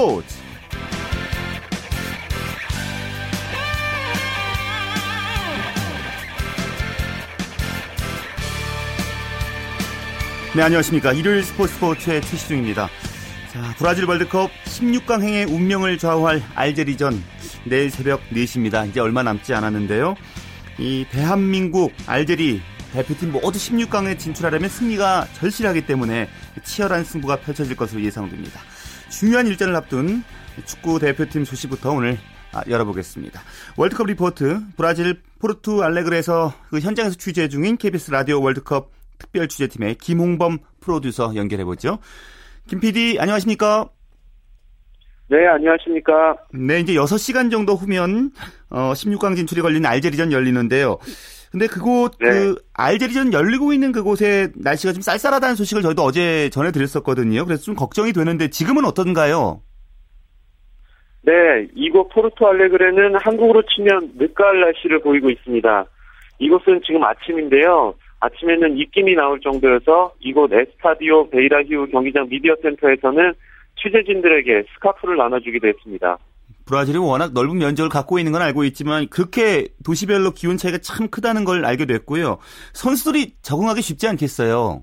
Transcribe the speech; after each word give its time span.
스포츠. 0.00 0.34
네 10.56 10.62
안녕하십니까. 10.62 11.12
일요일 11.12 11.44
스포츠 11.44 11.74
스포츠의 11.74 12.22
최시중입니다. 12.22 12.88
자 13.52 13.74
브라질 13.76 14.06
월드컵 14.06 14.50
16강 14.64 15.20
행의 15.20 15.44
운명을 15.44 15.98
좌우할 15.98 16.42
알제리전 16.54 17.22
내일 17.66 17.90
새벽 17.90 18.22
4시입니다. 18.30 18.88
이제 18.88 19.00
얼마 19.00 19.22
남지 19.22 19.52
않았는데요. 19.52 20.14
이 20.78 21.04
대한민국 21.10 21.92
알제리 22.06 22.62
대표팀 22.94 23.32
모두 23.32 23.58
16강에 23.58 24.18
진출하려면 24.18 24.70
승리가 24.70 25.28
절실하기 25.34 25.84
때문에 25.84 26.30
치열한 26.64 27.04
승부가 27.04 27.36
펼쳐질 27.40 27.76
것으로 27.76 28.02
예상됩니다. 28.02 28.60
중요한 29.10 29.46
일전을 29.46 29.74
앞둔 29.76 30.22
축구 30.64 30.98
대표팀 30.98 31.44
소식부터 31.44 31.92
오늘 31.92 32.16
아, 32.52 32.62
열어보겠습니다. 32.68 33.40
월드컵 33.76 34.06
리포트 34.06 34.60
브라질 34.76 35.20
포르투 35.38 35.82
알레그레에서 35.82 36.52
그 36.70 36.80
현장에서 36.80 37.16
취재 37.16 37.48
중인 37.48 37.76
KBS 37.76 38.10
라디오 38.10 38.40
월드컵 38.42 38.90
특별 39.18 39.48
취재팀의 39.48 39.96
김홍범 39.96 40.58
프로듀서 40.80 41.34
연결해 41.36 41.64
보죠. 41.64 41.98
김 42.66 42.80
PD 42.80 43.18
안녕하십니까? 43.20 43.88
네, 45.28 45.46
안녕하십니까? 45.46 46.36
네, 46.52 46.80
이제 46.80 46.94
6시간 46.94 47.52
정도 47.52 47.74
후면 47.76 48.32
어, 48.70 48.92
16강 48.92 49.36
진출이 49.36 49.62
걸린 49.62 49.86
알제리전 49.86 50.32
열리는데요. 50.32 50.98
근데 51.50 51.66
그곳 51.66 52.12
네. 52.20 52.30
그 52.30 52.54
알제리전 52.74 53.32
열리고 53.32 53.72
있는 53.72 53.90
그곳에 53.90 54.48
날씨가 54.54 54.92
좀 54.92 55.02
쌀쌀하다는 55.02 55.56
소식을 55.56 55.82
저희도 55.82 56.02
어제 56.02 56.48
전해 56.50 56.70
드렸었거든요. 56.70 57.44
그래서 57.44 57.62
좀 57.62 57.74
걱정이 57.74 58.12
되는데 58.12 58.48
지금은 58.48 58.84
어떤가요? 58.84 59.60
네, 61.22 61.32
이곳 61.74 62.08
포르투 62.08 62.46
알레그레는 62.46 63.16
한국으로 63.16 63.62
치면 63.62 64.12
늦가을 64.16 64.60
날씨를 64.60 65.00
보이고 65.00 65.28
있습니다. 65.28 65.86
이곳은 66.38 66.80
지금 66.86 67.04
아침인데요. 67.04 67.94
아침에는 68.20 68.78
입김이 68.78 69.14
나올 69.14 69.40
정도여서 69.40 70.14
이곳 70.20 70.52
에스타디오 70.52 71.28
베이라히우 71.30 71.88
경기장 71.88 72.28
미디어 72.28 72.54
센터에서는 72.62 73.34
취재진들에게 73.76 74.64
스카프를 74.74 75.16
나눠주기도 75.16 75.68
했습니다. 75.68 76.18
브라질이 76.70 76.98
워낙 76.98 77.32
넓은 77.34 77.58
면적을 77.58 77.90
갖고 77.90 78.18
있는 78.18 78.32
건 78.32 78.42
알고 78.42 78.64
있지만 78.64 79.08
그렇게 79.08 79.66
도시별로 79.84 80.30
기온 80.30 80.56
차이가 80.56 80.78
참 80.78 81.08
크다는 81.08 81.44
걸 81.44 81.64
알게 81.64 81.84
됐고요. 81.84 82.38
선수들이 82.72 83.34
적응하기 83.42 83.82
쉽지 83.82 84.06
않겠어요. 84.08 84.82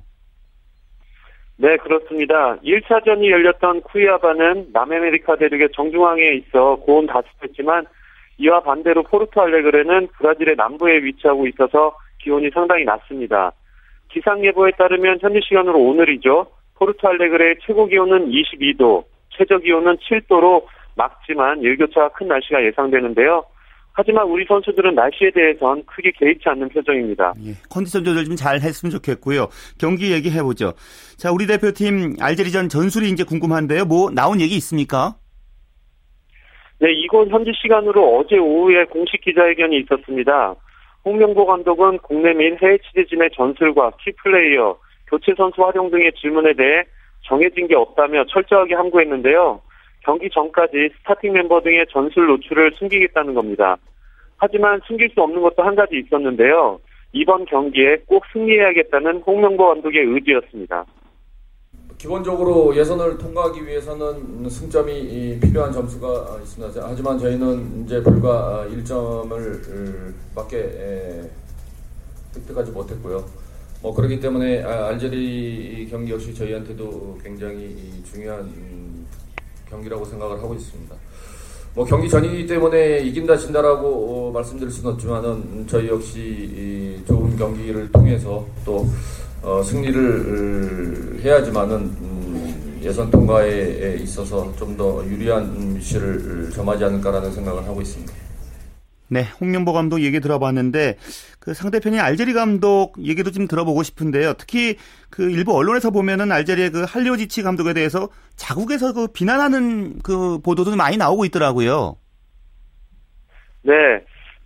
네, 1.60 1.78
그렇습니다. 1.78 2.58
1차전이 2.58 3.32
열렸던 3.32 3.82
쿠이아바는 3.82 4.68
남아메리카 4.74 5.38
대륙의 5.38 5.70
정중앙에 5.74 6.34
있어 6.34 6.76
고온 6.76 7.08
다습했지만 7.08 7.86
이와 8.38 8.60
반대로 8.60 9.02
포르투 9.04 9.40
알레그레는 9.42 10.10
브라질의 10.18 10.56
남부에 10.56 10.98
위치하고 10.98 11.48
있어서 11.48 11.98
기온이 12.22 12.52
상당히 12.54 12.84
낮습니다. 12.84 13.54
기상 14.12 14.46
예보에 14.46 14.72
따르면 14.78 15.18
현지 15.22 15.40
시간으로 15.42 15.80
오늘이죠. 15.80 16.46
포르투 16.76 17.08
알레그레의 17.08 17.56
최고 17.66 17.88
기온은 17.88 18.30
22도, 18.30 19.06
최저 19.30 19.58
기온은 19.58 19.98
7도로 19.98 20.64
맑지만 20.98 21.62
일교차가 21.62 22.10
큰 22.10 22.28
날씨가 22.28 22.64
예상되는데요. 22.66 23.46
하지만 23.94 24.28
우리 24.28 24.46
선수들은 24.46 24.94
날씨에 24.94 25.32
대해선 25.32 25.84
크게 25.86 26.12
개의치 26.12 26.48
않는 26.50 26.70
표정입니다. 26.70 27.34
예, 27.46 27.54
컨디션 27.70 28.04
조절 28.04 28.26
좀 28.26 28.36
잘 28.36 28.62
했으면 28.62 28.92
좋겠고요. 28.92 29.48
경기 29.80 30.12
얘기해 30.12 30.44
보죠. 30.44 30.74
자, 31.18 31.32
우리 31.32 31.48
대표팀 31.48 32.18
알제리전 32.22 32.70
전술이 32.70 33.10
이제 33.10 33.24
궁금한데요. 33.24 33.86
뭐 33.86 34.12
나온 34.12 34.40
얘기 34.40 34.56
있습니까? 34.58 35.16
네, 36.80 36.92
이곳 36.92 37.28
현지 37.30 37.52
시간으로 37.60 38.20
어제 38.20 38.38
오후에 38.38 38.86
공식 38.86 39.22
기자회견이 39.22 39.80
있었습니다. 39.80 40.54
홍명보 41.04 41.48
감독은 41.48 41.98
국내 42.00 42.34
및 42.34 42.62
해외 42.62 42.78
취재진의 42.78 43.32
전술과 43.36 43.94
키플레이어, 44.04 44.78
교체 45.08 45.34
선수 45.36 45.64
활용 45.64 45.90
등의 45.90 46.12
질문에 46.22 46.54
대해 46.54 46.84
정해진 47.24 47.68
게 47.68 47.76
없다며 47.76 48.26
철저하게 48.26 48.76
함구했는데요. 48.76 49.60
경기 50.08 50.30
전까지 50.30 50.90
스타팅 51.00 51.34
멤버 51.34 51.62
등의 51.62 51.86
전술 51.92 52.28
노출을 52.28 52.72
숨기겠다는 52.80 53.34
겁니다. 53.34 53.78
하지만 54.38 54.80
숨길 54.88 55.10
수 55.10 55.22
없는 55.22 55.42
것도 55.42 55.64
한 55.64 55.76
가지 55.76 55.98
있었는데요. 55.98 56.80
이번 57.12 57.44
경기에 57.46 57.98
꼭 58.06 58.24
승리해야겠다는 58.32 59.24
홍명보 59.28 59.68
감독의 59.68 60.06
의지였습니다. 60.06 60.86
기본적으로 61.98 62.74
예선을 62.74 63.18
통과하기 63.18 63.66
위해서는 63.66 64.50
승점이 64.50 65.40
필요한 65.42 65.74
점수가 65.74 66.40
있습니다. 66.42 66.88
하지만 66.88 67.20
저희는 67.20 67.84
이제 67.84 68.02
불과 68.02 68.66
1점을 68.70 70.14
밖에 70.34 71.24
획득하지 72.34 72.72
못했고요. 72.72 73.26
뭐 73.82 73.94
그렇기 73.94 74.22
때문에 74.22 74.64
아, 74.64 74.88
알제리 74.88 75.88
경기 75.90 76.14
역시 76.14 76.34
저희한테도 76.34 77.18
굉장히 77.24 77.76
중요한 78.06 78.48
경기라고 79.70 80.06
생각을 80.06 80.38
하고 80.38 80.54
있습니다. 80.54 80.96
뭐 81.76 81.86
경기 81.86 82.10
전이기 82.10 82.48
때문에 82.48 83.00
이긴다 83.02 83.38
진다라고 83.38 83.88
어, 83.88 84.32
말씀드릴 84.32 84.72
수는 84.72 84.94
없지만은 84.94 85.66
저희 85.70 85.88
역시 85.90 87.00
좋은 87.08 87.38
경기를 87.38 87.92
통해서 87.92 88.46
또 88.66 88.88
어, 89.44 89.62
승리를 89.64 91.20
해야지만은 91.24 91.76
음, 91.78 92.80
예선 92.84 93.12
통과에 93.12 93.98
있어서 94.02 94.52
좀 94.58 94.76
더 94.78 95.04
유리한 95.08 95.74
미시를 95.74 96.52
점하지 96.54 96.84
않을까라는 96.84 97.32
생각을 97.32 97.66
하고 97.66 97.82
있습니다. 97.82 98.14
네, 99.10 99.24
홍명보 99.40 99.72
감독 99.74 100.02
얘기 100.02 100.20
들어봤는데 100.20 100.98
그 101.40 101.54
상대편인 101.54 102.00
알제리 102.00 102.34
감독 102.34 102.94
얘기도 103.00 103.32
좀 103.32 103.48
들어보고 103.48 103.84
싶은데요. 103.84 104.34
특히 104.34 104.76
그 105.10 105.30
일부 105.32 105.56
언론에서 105.56 105.92
보면은 105.92 106.32
알제리의 106.32 106.72
그 106.72 106.84
할리오지치 106.88 107.42
감독에 107.42 107.74
대해서 107.74 108.10
자국에서 108.36 108.94
그 108.94 109.08
비난하는 109.08 110.00
그 110.04 110.40
보도도 110.40 110.76
많이 110.76 110.98
나오고 110.98 111.24
있더라고요. 111.26 111.96
네. 113.64 113.74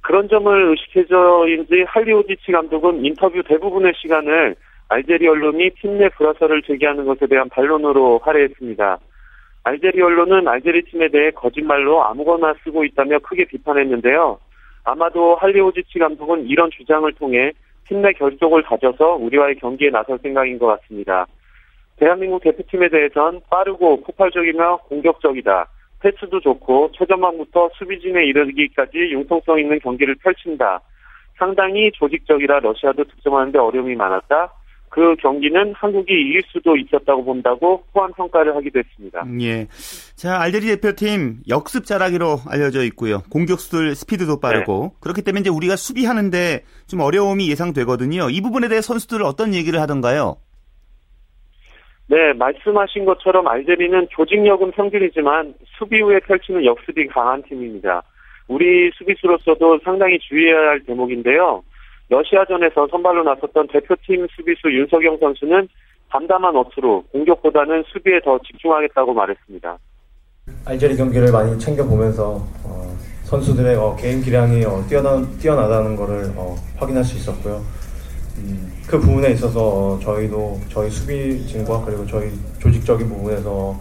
그런 0.01 0.27
점을 0.29 0.69
의식해서인지 0.69 1.85
할리오지치 1.87 2.51
감독은 2.51 3.05
인터뷰 3.05 3.41
대부분의 3.47 3.93
시간을 4.01 4.55
알제리 4.89 5.27
언론이 5.27 5.69
팀 5.81 5.97
내 5.97 6.09
불화설을 6.09 6.63
제기하는 6.63 7.05
것에 7.05 7.27
대한 7.27 7.47
반론으로 7.49 8.19
할애했습니다. 8.23 8.99
알제리 9.63 10.01
언론은 10.01 10.47
알제리 10.47 10.83
팀에 10.85 11.09
대해 11.09 11.31
거짓말로 11.31 12.03
아무거나 12.03 12.53
쓰고 12.63 12.83
있다며 12.83 13.19
크게 13.19 13.45
비판했는데요. 13.45 14.39
아마도 14.83 15.35
할리오지치 15.35 15.99
감독은 15.99 16.47
이런 16.47 16.69
주장을 16.71 17.11
통해 17.13 17.51
팀 17.87 18.01
내 18.01 18.13
결속을 18.13 18.63
다져서 18.63 19.15
우리와의 19.15 19.55
경기에 19.55 19.89
나설 19.89 20.17
생각인 20.19 20.57
것 20.57 20.67
같습니다. 20.67 21.27
대한민국 21.97 22.41
대표팀에 22.41 22.87
대해선 22.87 23.41
빠르고 23.49 24.01
폭발적이며 24.01 24.77
공격적이다. 24.87 25.67
패스도 25.99 26.39
좋고 26.39 26.93
최전방부터 26.93 27.69
수비진에 27.77 28.25
이르기까지 28.25 28.97
융통성 28.97 29.59
있는 29.59 29.77
경기를 29.79 30.15
펼친다. 30.15 30.79
상당히 31.37 31.91
조직적이라 31.91 32.61
러시아도 32.61 33.03
득점하는데 33.03 33.59
어려움이 33.59 33.95
많았다. 33.95 34.53
그 34.91 35.15
경기는 35.15 35.73
한국이 35.73 36.13
이길 36.13 36.43
수도 36.47 36.75
있었다고 36.75 37.23
본다고 37.23 37.81
호환 37.95 38.11
평가를 38.11 38.53
하기도 38.57 38.79
했습니다. 38.79 39.25
예. 39.39 39.67
자, 40.15 40.39
알제리 40.41 40.67
대표팀 40.67 41.43
역습 41.47 41.85
잘하기로 41.85 42.39
알려져 42.49 42.83
있고요. 42.83 43.21
공격수들 43.31 43.95
스피드도 43.95 44.41
빠르고 44.41 44.91
네. 44.93 44.97
그렇기 44.99 45.21
때문에 45.21 45.41
이제 45.41 45.49
우리가 45.49 45.77
수비하는데 45.77 46.65
좀 46.87 46.99
어려움이 46.99 47.49
예상되거든요. 47.49 48.29
이 48.29 48.41
부분에 48.41 48.67
대해 48.67 48.81
선수들 48.81 49.23
어떤 49.23 49.53
얘기를 49.53 49.79
하던가요? 49.79 50.35
네, 52.07 52.33
말씀하신 52.33 53.05
것처럼 53.05 53.47
알제리는 53.47 54.09
조직력은 54.11 54.71
평균이지만 54.71 55.53
수비 55.77 56.01
후에 56.01 56.19
펼치는 56.19 56.65
역습이 56.65 57.07
강한 57.07 57.41
팀입니다. 57.43 58.03
우리 58.49 58.91
수비수로서도 58.95 59.79
상당히 59.85 60.19
주의해야 60.19 60.57
할 60.57 60.83
대목인데요. 60.83 61.63
러시아전에서 62.11 62.87
선발로 62.91 63.23
나섰던 63.23 63.67
대표팀 63.69 64.27
수비수 64.35 64.69
윤석영 64.69 65.17
선수는 65.17 65.67
담담한 66.09 66.53
어투로 66.57 67.03
공격보다는 67.13 67.85
수비에 67.87 68.19
더 68.19 68.37
집중하겠다고 68.45 69.13
말했습니다. 69.13 69.77
알제리 70.65 70.97
경기를 70.97 71.31
많이 71.31 71.57
챙겨보면서 71.57 72.45
어, 72.65 72.97
선수들의 73.23 73.77
어, 73.77 73.95
개인 73.97 74.21
기량이 74.21 74.65
어, 74.65 74.83
뛰어나, 74.89 75.25
뛰어나다는 75.39 75.95
것을 75.95 76.33
어, 76.35 76.53
확인할 76.75 77.01
수 77.05 77.15
있었고요. 77.15 77.61
음, 78.39 78.69
그 78.87 78.99
부분에 78.99 79.31
있어서 79.31 79.61
어, 79.61 79.99
저희도 79.99 80.59
저희 80.67 80.89
수비진과 80.89 81.85
그리고 81.85 82.05
저희 82.05 82.29
조직적인 82.59 83.07
부분에서 83.07 83.79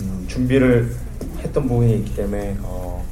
음, 0.00 0.26
준비를 0.28 0.90
했던 1.38 1.66
부분이 1.66 1.94
있기 1.96 2.14
때문에 2.14 2.56
어, 2.62 3.02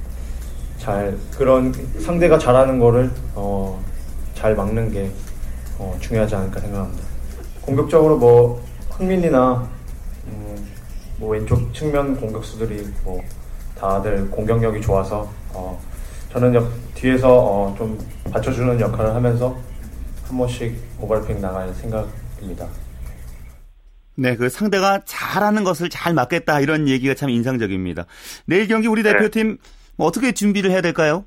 잘 0.76 1.16
그런 1.38 1.72
상대가 1.72 2.37
잘하는 2.37 2.78
거를 2.78 3.08
잘 4.43 4.56
막는 4.56 4.91
게 4.91 5.09
어, 5.79 5.97
중요하지 6.00 6.35
않을까 6.35 6.59
생각합니다. 6.59 7.05
공격적으로 7.61 8.19
뭐 8.19 8.65
흥민이나 8.91 9.71
음, 10.27 10.69
뭐 11.19 11.31
왼쪽 11.31 11.73
측면 11.73 12.17
공격수들이 12.17 12.89
뭐 13.05 13.23
다들 13.79 14.29
공격력이 14.31 14.81
좋아서 14.81 15.31
어, 15.50 15.81
저는 16.33 16.56
옆, 16.56 16.69
뒤에서 16.97 17.29
어, 17.33 17.75
좀 17.79 17.97
받쳐주는 18.33 18.81
역할을 18.81 19.15
하면서 19.15 19.56
한 20.27 20.37
번씩 20.37 20.77
오버래핑 20.99 21.41
나갈 21.41 21.73
생각입니다. 21.75 22.67
네, 24.17 24.35
그 24.35 24.49
상대가 24.49 25.00
잘하는 25.05 25.62
것을 25.62 25.88
잘 25.88 26.15
막겠다 26.15 26.59
이런 26.59 26.88
얘기가 26.88 27.15
참 27.15 27.31
인상적입니다. 27.31 28.06
내일 28.47 28.67
경기 28.67 28.88
우리 28.88 29.05
네. 29.05 29.12
대표팀 29.12 29.59
뭐 29.95 30.09
어떻게 30.09 30.33
준비를 30.33 30.73
해야 30.73 30.81
될까요? 30.81 31.27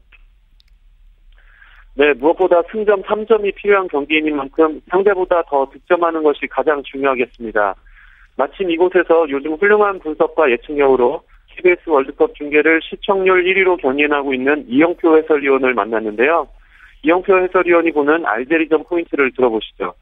네, 1.97 2.13
무엇보다 2.13 2.61
승점 2.71 3.03
3점이 3.03 3.55
필요한 3.55 3.87
경기인 3.87 4.35
만큼 4.35 4.81
상대보다 4.89 5.43
더 5.43 5.69
득점하는 5.71 6.23
것이 6.23 6.45
가장 6.47 6.83
중요하겠습니다. 6.83 7.75
마침 8.35 8.69
이곳에서 8.69 9.29
요즘 9.29 9.53
훌륭한 9.53 9.99
분석과 9.99 10.51
예측력으로 10.51 11.23
KBS 11.55 11.89
월드컵 11.89 12.35
중계를 12.35 12.81
시청률 12.83 13.45
1위로 13.45 13.81
견인하고 13.81 14.33
있는 14.33 14.65
이영표 14.67 15.17
해설위원을 15.17 15.73
만났는데요. 15.73 16.47
이영표 17.03 17.37
해설위원이 17.43 17.93
보는 17.93 18.25
알제리전 18.25 18.83
포인트를 18.83 19.31
들어보시죠. 19.31 19.93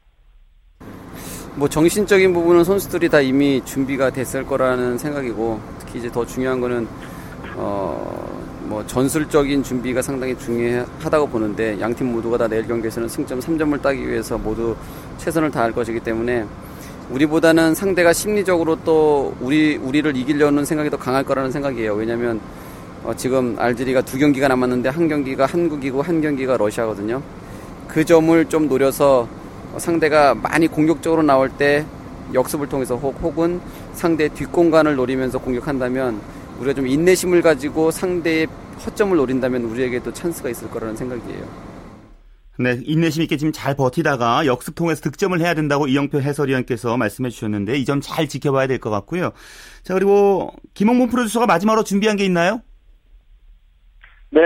뭐 1.56 1.68
정신적인 1.68 2.32
부분은 2.32 2.64
선수들이 2.64 3.08
다 3.08 3.20
이미 3.20 3.64
준비가 3.64 4.10
됐을 4.10 4.44
거라는 4.44 4.98
생각이고 4.98 5.60
특히 5.78 6.00
이제 6.00 6.08
더 6.08 6.26
중요한 6.26 6.60
거는 6.60 6.88
어 7.56 8.33
뭐 8.64 8.84
전술적인 8.86 9.62
준비가 9.62 10.00
상당히 10.00 10.36
중요하다고 10.38 11.26
보는데 11.28 11.78
양팀 11.80 12.12
모두가 12.12 12.38
다 12.38 12.48
내일 12.48 12.66
경기에서는 12.66 13.08
승점 13.08 13.40
3점을 13.40 13.80
따기 13.82 14.08
위해서 14.08 14.38
모두 14.38 14.74
최선을 15.18 15.50
다할 15.50 15.72
것이기 15.72 16.00
때문에 16.00 16.44
우리보다는 17.10 17.74
상대가 17.74 18.12
심리적으로 18.12 18.76
또 18.84 19.34
우리 19.40 19.76
우리를 19.76 20.16
이기려는 20.16 20.64
생각이 20.64 20.88
더 20.88 20.96
강할 20.96 21.22
거라는 21.22 21.50
생각이에요. 21.50 21.94
왜냐하면 21.94 22.40
어 23.04 23.12
지금 23.14 23.54
알제리가 23.58 24.00
두 24.02 24.18
경기가 24.18 24.48
남았는데 24.48 24.88
한 24.88 25.08
경기가 25.08 25.44
한국이고 25.44 26.00
한 26.00 26.22
경기가 26.22 26.56
러시아거든요. 26.56 27.22
그 27.86 28.04
점을 28.04 28.44
좀 28.46 28.68
노려서 28.68 29.28
상대가 29.76 30.34
많이 30.34 30.66
공격적으로 30.66 31.22
나올 31.22 31.50
때 31.50 31.84
역습을 32.32 32.68
통해서 32.68 32.96
혹, 32.96 33.38
은 33.40 33.60
상대 33.92 34.28
뒷공간을 34.28 34.96
노리면서 34.96 35.38
공격한다면 35.38 36.20
우리가 36.58 36.74
좀 36.74 36.86
인내심을 36.86 37.42
가지고 37.42 37.90
상대의 37.90 38.46
허점을 38.84 39.16
노린다면 39.16 39.62
우리에게도 39.64 40.12
찬스가 40.12 40.50
있을 40.50 40.68
거라는 40.70 40.96
생각이에요. 40.96 41.74
네, 42.56 42.78
인내심 42.84 43.22
있게 43.24 43.36
지금 43.36 43.52
잘 43.52 43.74
버티다가 43.74 44.46
역습 44.46 44.76
통해서 44.76 45.00
득점을 45.02 45.38
해야 45.40 45.54
된다고 45.54 45.88
이영표 45.88 46.20
해설위원께서 46.20 46.96
말씀해 46.96 47.30
주셨는데 47.30 47.76
이 47.78 47.84
점 47.84 48.00
잘 48.00 48.28
지켜봐야 48.28 48.68
될 48.68 48.78
것 48.78 48.90
같고요. 48.90 49.32
자, 49.82 49.94
그리고 49.94 50.50
김홍범 50.74 51.08
프로듀서가 51.08 51.46
마지막으로 51.46 51.82
준비한 51.82 52.16
게 52.16 52.24
있나요? 52.24 52.60
네. 54.30 54.40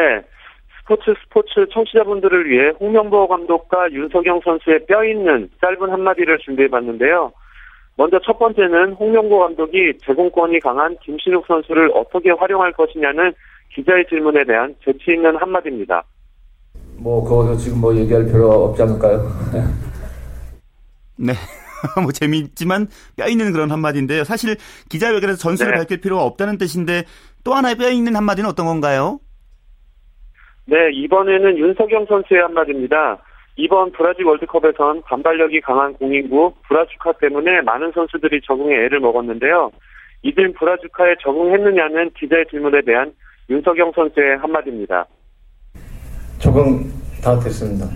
스포츠 0.81 1.13
스포츠 1.23 1.67
청취자분들을 1.73 2.49
위해 2.49 2.71
홍명보 2.81 3.29
감독과 3.29 3.93
윤석영 3.93 4.41
선수의 4.43 4.87
뼈 4.87 5.05
있는 5.05 5.51
짧은 5.61 5.91
한마디를 5.91 6.39
준비해 6.39 6.69
봤는데요. 6.69 7.33
먼저 7.99 8.21
첫 8.25 8.39
번째는 8.39 8.93
홍명보 8.93 9.41
감독이 9.41 9.93
제공권이 10.07 10.61
강한 10.61 10.97
김신욱 11.05 11.45
선수를 11.49 11.91
어떻게 11.93 12.31
활용할 12.31 12.73
것이냐는 12.73 13.33
기자의 13.75 14.07
질문에 14.09 14.45
대한 14.45 14.73
재치 14.85 15.11
있는 15.11 15.37
한마디입니다. 15.37 16.05
뭐 16.97 17.25
그거 17.25 17.57
지금 17.57 17.81
뭐 17.81 17.95
얘기할 17.97 18.25
필요 18.27 18.49
없지 18.67 18.83
않을까요? 18.83 19.21
네. 21.19 21.33
뭐 22.01 22.13
재미있지만 22.13 22.87
뼈 23.17 23.27
있는 23.27 23.53
그런 23.53 23.73
한마디인데요. 23.73 24.23
사실 24.23 24.55
기자회견에서 24.89 25.37
전술을 25.37 25.73
네. 25.73 25.79
밝힐 25.79 26.01
필요가 26.01 26.23
없다는 26.23 26.57
뜻인데 26.57 27.03
또 27.43 27.55
하나의 27.55 27.75
뼈 27.75 27.91
있는 27.91 28.15
한마디는 28.15 28.49
어떤 28.49 28.67
건가요? 28.67 29.19
네, 30.67 30.77
이번에는 30.93 31.59
윤석영 31.59 32.07
선수의 32.09 32.43
한마디입니다. 32.43 33.19
이번 33.59 33.91
브라질 33.91 34.25
월드컵에선 34.25 35.03
반발력이 35.03 35.61
강한 35.63 35.93
공인구 35.95 36.55
브라주카 36.69 37.13
때문에 37.21 37.61
많은 37.63 37.91
선수들이 37.93 38.41
적응에 38.47 38.73
애를 38.85 39.01
먹었는데요. 39.01 39.73
이들 40.23 40.53
브라주카에 40.53 41.17
적응했느냐는 41.21 42.13
기자의 42.17 42.47
질문에 42.51 42.83
대한 42.83 43.13
윤석영 43.51 43.93
선수의 43.97 44.39
한마디입니다. 44.39 45.05
적응 46.39 46.85
다 47.23 47.37
됐습니다. 47.41 47.87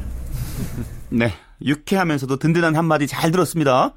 네, 1.10 1.28
유쾌하면서도 1.64 2.36
든든한 2.36 2.74
한마디 2.74 3.06
잘 3.06 3.30
들었습니다. 3.30 3.94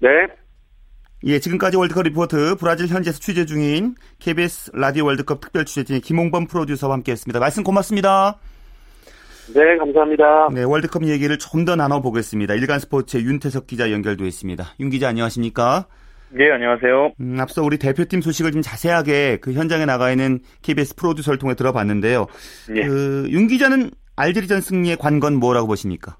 네. 0.00 0.08
예, 1.24 1.38
지금까지 1.38 1.76
월드컵 1.76 2.02
리포트 2.02 2.56
브라질 2.58 2.88
현지에서 2.88 3.20
취재 3.20 3.46
중인 3.46 3.94
KBS 4.18 4.72
라디오 4.74 5.04
월드컵 5.04 5.40
특별 5.40 5.64
취재진 5.64 6.00
김홍범 6.00 6.48
프로듀서와 6.48 6.94
함께했습니다. 6.94 7.38
말씀 7.38 7.62
고맙습니다. 7.62 8.40
네, 9.54 9.76
감사합니다. 9.76 10.48
네, 10.52 10.62
월드컵 10.64 11.04
얘기를 11.06 11.38
좀 11.38 11.64
더 11.64 11.74
나눠보겠습니다. 11.76 12.54
일간 12.54 12.78
스포츠의 12.78 13.24
윤태석 13.24 13.66
기자 13.66 13.90
연결돼 13.90 14.24
있습니다. 14.26 14.64
윤 14.80 14.90
기자 14.90 15.08
안녕하십니까? 15.08 15.86
네, 16.30 16.50
안녕하세요. 16.50 17.12
음, 17.20 17.36
앞서 17.40 17.62
우리 17.62 17.76
대표팀 17.78 18.20
소식을 18.20 18.52
좀 18.52 18.62
자세하게 18.62 19.38
그 19.40 19.52
현장에 19.52 19.84
나가 19.84 20.10
있는 20.10 20.40
KBS 20.62 20.94
프로듀서를 20.96 21.38
통해 21.38 21.54
들어봤는데요. 21.54 22.26
예. 22.76 22.82
그, 22.86 23.26
윤 23.30 23.46
기자는 23.48 23.90
알제리전 24.16 24.60
승리의 24.60 24.96
관건 24.96 25.34
뭐라고 25.36 25.66
보십니까? 25.68 26.16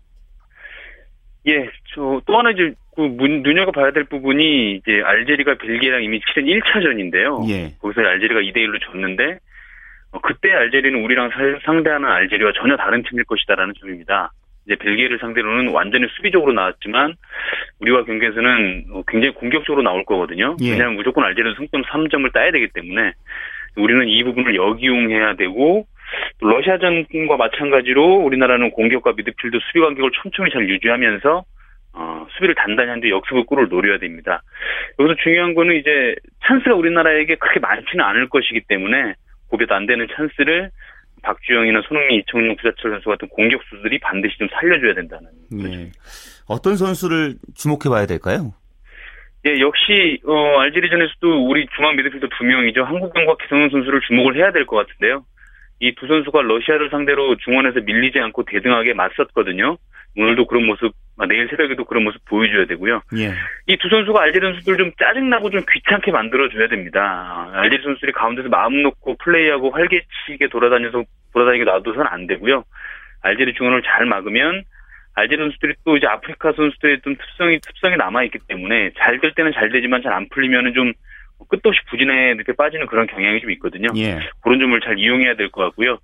예, 1.46 1.64
저 1.94 2.20
또 2.26 2.38
하나 2.38 2.50
이제 2.50 2.74
그 2.96 3.02
눈여겨 3.02 3.70
봐야 3.72 3.92
될 3.92 4.04
부분이 4.04 4.76
이제 4.76 5.00
알제리가 5.04 5.58
벨기에랑 5.58 6.02
이미 6.02 6.20
치른 6.20 6.48
1차전인데요. 6.48 7.48
예. 7.50 7.74
거기서 7.80 8.00
알제리가 8.00 8.40
2대 8.40 8.56
1로 8.56 8.80
졌는데 8.90 9.24
어, 9.24 9.38
그때 10.22 10.52
알제리는 10.52 11.02
우리랑 11.02 11.30
상대하는 11.64 12.08
알제리와 12.08 12.52
전혀 12.56 12.76
다른 12.76 13.02
팀일 13.02 13.24
것이다라는 13.24 13.74
점입니다. 13.80 14.32
이제 14.66 14.74
벨기에를 14.76 15.18
상대로는 15.18 15.68
완전히 15.72 16.06
수비적으로 16.16 16.52
나왔지만 16.52 17.14
우리와 17.80 18.04
경기에서는 18.04 18.86
어, 18.92 19.02
굉장히 19.06 19.34
공격적으로 19.34 19.82
나올 19.82 20.04
거거든요. 20.04 20.56
예. 20.60 20.72
왜냐하면 20.72 20.96
무조건 20.96 21.24
알제리는 21.24 21.56
승점 21.56 21.82
3점을 21.82 22.32
따야 22.32 22.50
되기 22.50 22.68
때문에 22.74 23.12
우리는 23.76 24.08
이 24.08 24.24
부분을 24.24 24.56
역이용해야 24.56 25.34
되고 25.34 25.86
러시아전과 26.40 27.36
마찬가지로 27.36 28.16
우리나라는 28.16 28.70
공격과 28.70 29.12
미드필드 29.16 29.58
수비 29.66 29.80
간격을 29.80 30.10
천천히 30.22 30.50
잘 30.50 30.68
유지하면서 30.68 31.44
어, 31.98 32.26
수비를 32.32 32.54
단단히 32.54 32.90
한데 32.90 33.10
역습을 33.10 33.44
골을 33.46 33.68
노려야 33.68 33.98
됩니다. 33.98 34.42
여기서 34.98 35.16
중요한 35.22 35.54
거는 35.54 35.76
이제 35.76 36.14
찬스가 36.46 36.74
우리나라에게 36.74 37.36
그렇게 37.36 37.60
많지는 37.60 38.04
않을 38.04 38.28
것이기 38.28 38.62
때문에 38.68 39.14
고려도 39.48 39.74
안 39.74 39.86
되는 39.86 40.06
찬스를 40.14 40.70
박주영이나 41.22 41.82
손흥민, 41.88 42.20
이청용, 42.20 42.56
구자철 42.56 42.92
선수 42.92 43.08
같은 43.08 43.28
공격수들이 43.28 43.98
반드시 43.98 44.36
좀 44.38 44.48
살려줘야 44.52 44.94
된다는 44.94 45.28
예. 45.60 45.90
어떤 46.46 46.76
선수를 46.76 47.34
주목해봐야 47.56 48.06
될까요? 48.06 48.54
예, 49.46 49.58
역시 49.60 50.20
어, 50.26 50.58
알제리전에서도 50.60 51.48
우리 51.48 51.66
중앙 51.76 51.96
미드필더 51.96 52.28
두 52.36 52.44
명이죠. 52.44 52.84
한국경과 52.84 53.36
기성용 53.42 53.70
선수를 53.70 54.00
주목을 54.06 54.36
해야 54.36 54.52
될 54.52 54.66
것 54.66 54.76
같은데요. 54.76 55.24
이 55.80 55.94
두 55.94 56.06
선수가 56.06 56.42
러시아를 56.42 56.90
상대로 56.90 57.36
중원에서 57.36 57.80
밀리지 57.80 58.18
않고 58.18 58.44
대등하게 58.44 58.94
맞섰거든요. 58.94 59.76
오늘도 60.16 60.46
그런 60.46 60.64
모습, 60.64 60.92
아, 61.18 61.26
내일 61.26 61.48
새벽에도 61.48 61.84
그런 61.84 62.04
모습 62.04 62.24
보여줘야 62.24 62.66
되고요. 62.66 63.02
예. 63.18 63.32
이두 63.66 63.88
선수가 63.88 64.20
알제리 64.22 64.46
선수들 64.46 64.76
좀 64.78 64.90
짜증나고 64.98 65.50
좀 65.50 65.60
귀찮게 65.70 66.10
만들어줘야 66.10 66.68
됩니다. 66.68 67.50
알제리 67.52 67.82
선수들이 67.82 68.12
가운데서 68.12 68.48
마음 68.48 68.82
놓고 68.82 69.16
플레이하고 69.18 69.70
활개치게 69.70 70.48
돌아다녀서 70.50 71.04
돌아다니게 71.32 71.64
놔둬서는 71.64 72.06
안 72.06 72.26
되고요. 72.26 72.64
알제리 73.22 73.54
중원을 73.54 73.82
잘 73.82 74.06
막으면 74.06 74.62
알제리 75.14 75.38
선수들이 75.42 75.74
또 75.84 75.96
이제 75.96 76.06
아프리카 76.06 76.52
선수들의 76.52 77.00
좀 77.02 77.16
특성이 77.16 77.58
특성이 77.60 77.96
남아 77.96 78.24
있기 78.24 78.38
때문에 78.48 78.90
잘 78.98 79.18
될 79.20 79.32
때는 79.34 79.52
잘 79.52 79.70
되지만 79.70 80.02
잘 80.02 80.12
안 80.12 80.28
풀리면은 80.30 80.74
좀 80.74 80.92
끝없이 81.48 81.80
부진에 81.90 82.32
이렇게 82.32 82.52
빠지는 82.52 82.86
그런 82.86 83.06
경향이 83.06 83.40
좀 83.40 83.50
있거든요. 83.52 83.88
예. 83.96 84.18
그런 84.42 84.58
점을 84.58 84.78
잘 84.80 84.98
이용해야 84.98 85.34
될 85.36 85.50
것 85.50 85.62
같고요. 85.64 85.98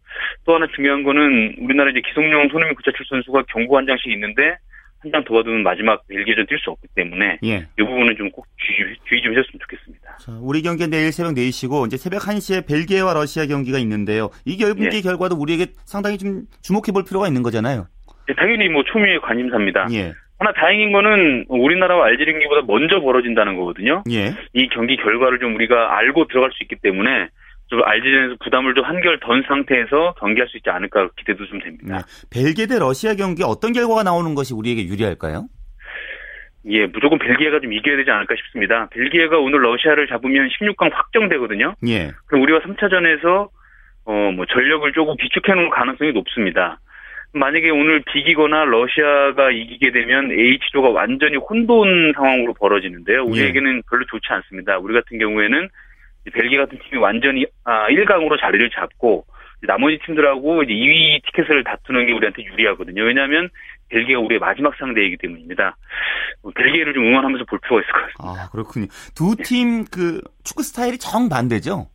또 0.45 0.55
하나 0.55 0.67
중요한 0.75 1.03
거는 1.03 1.57
우리나라 1.59 1.91
이제 1.91 2.01
기성용 2.07 2.49
손흥민 2.51 2.75
구차출 2.77 3.05
선수가 3.09 3.45
경고 3.49 3.77
한 3.77 3.87
장씩 3.87 4.13
있는데 4.13 4.57
한 5.03 5.11
장 5.11 5.25
더 5.25 5.35
받으면 5.35 5.65
마지막 5.65 6.07
벨기에전 6.07 6.47
뛸 6.47 6.59
수 6.61 6.71
없기 6.71 6.87
때문에 6.95 7.39
예. 7.43 7.67
이 7.77 7.83
부분은 7.83 8.15
좀 8.17 8.31
꼭 8.31 8.47
주의, 8.57 8.95
주의 9.09 9.21
좀 9.21 9.33
해줬으면 9.33 9.59
좋겠습니다. 9.63 10.17
자, 10.21 10.33
우리 10.41 10.63
경기는 10.63 10.91
내일 10.91 11.11
새벽 11.11 11.35
4시고 11.35 11.87
이제 11.89 11.97
새벽 11.97 12.23
1시에 12.23 12.65
벨기에와 12.69 13.13
러시아 13.15 13.47
경기가 13.47 13.79
있는데요. 13.79 14.31
이 14.45 14.57
경기 14.57 14.85
예. 14.93 15.01
결과도 15.01 15.35
우리에게 15.35 15.73
상당히 15.85 16.19
좀 16.19 16.43
주목해 16.63 16.93
볼 16.95 17.03
필요가 17.05 17.27
있는 17.27 17.43
거잖아요. 17.43 17.89
네, 18.29 18.35
당연히 18.37 18.69
뭐 18.69 18.85
초미의 18.85 19.21
관심사입니다. 19.23 19.89
예. 19.93 20.13
하나 20.43 20.53
다행인 20.53 20.91
거는 20.91 21.45
우리나라와 21.49 22.07
알제리 22.07 22.33
경기보다 22.33 22.63
먼저 22.67 23.01
벌어진다는 23.01 23.57
거거든요. 23.57 24.03
예. 24.11 24.35
이 24.53 24.69
경기 24.71 24.97
결과를 24.97 25.39
좀 25.39 25.55
우리가 25.55 25.97
알고 25.99 26.27
들어갈 26.27 26.51
수 26.51 26.65
있기 26.65 26.77
때문에 26.83 27.29
좀 27.69 27.81
알제리에서 27.85 28.37
부담을 28.43 28.75
좀 28.75 28.85
한결 28.85 29.21
던 29.21 29.45
상태에서 29.47 30.15
경기할 30.19 30.49
수 30.49 30.57
있지 30.57 30.69
않을까 30.69 31.11
기대도 31.17 31.47
좀 31.47 31.61
됩니다. 31.61 31.99
네. 31.99 32.03
벨기에 32.31 32.67
대 32.67 32.81
러시아 32.81 33.15
경기 33.15 33.45
어떤 33.45 33.73
결과가 33.73 34.03
나오는 34.03 34.35
것이 34.35 34.53
우리에게 34.53 34.85
유리할까요? 34.87 35.47
예, 36.67 36.87
무조건 36.87 37.21
벨기에가 37.21 37.61
좀 37.61 37.73
이겨야 37.73 37.97
되지 37.97 38.11
않을까 38.11 38.35
싶습니다. 38.35 38.89
벨기에가 38.91 39.39
오늘 39.39 39.63
러시아를 39.63 40.09
잡으면 40.09 40.49
16강 40.49 40.93
확정되거든요. 40.93 41.77
예. 41.87 42.11
그럼 42.27 42.43
우리가 42.43 42.61
3차전에서 42.67 43.49
어, 44.07 44.33
뭐 44.33 44.45
전력을 44.47 44.93
조금 44.93 45.17
비축해 45.17 45.55
놓을 45.55 45.71
가능성이 45.71 46.11
높습니다. 46.13 46.81
만약에 47.35 47.71
오늘 47.71 48.03
비기거나 48.13 48.65
러시아가 48.67 49.51
이기게 49.51 49.91
되면 49.91 50.31
H조가 50.31 50.91
완전히 50.91 51.37
혼돈 51.37 52.13
상황으로 52.15 52.53
벌어지는데요. 52.55 53.25
우리에게는 53.25 53.83
별로 53.89 54.05
좋지 54.07 54.27
않습니다. 54.29 54.79
우리 54.79 54.93
같은 54.95 55.19
경우에는 55.19 55.69
벨기에 56.33 56.59
같은 56.59 56.79
팀이 56.79 57.01
완전히 57.01 57.47
아, 57.65 57.89
1강으로 57.89 58.39
자리를 58.41 58.69
잡고 58.71 59.25
나머지 59.63 59.99
팀들하고 60.05 60.63
이제 60.65 60.73
2위 60.73 61.25
티켓을 61.27 61.65
다투는 61.65 62.07
게 62.07 62.13
우리한테 62.13 62.43
유리하거든요. 62.45 63.03
왜냐하면 63.05 63.49
벨기에가 63.89 64.21
우리의 64.21 64.39
마지막 64.39 64.75
상대이기 64.77 65.17
때문입니다. 65.19 65.77
벨기에를 66.55 66.93
좀 66.95 67.07
응원하면서 67.07 67.45
볼 67.47 67.59
필요가 67.61 67.81
있을 67.83 67.93
것 67.93 68.01
같습니다. 68.13 68.43
아 68.45 68.49
그렇군요. 68.51 68.87
두 69.15 69.37
팀 69.43 69.85
그 69.91 70.21
축구 70.45 70.63
스타일이 70.63 70.99
정 70.99 71.29
반대죠. 71.29 71.87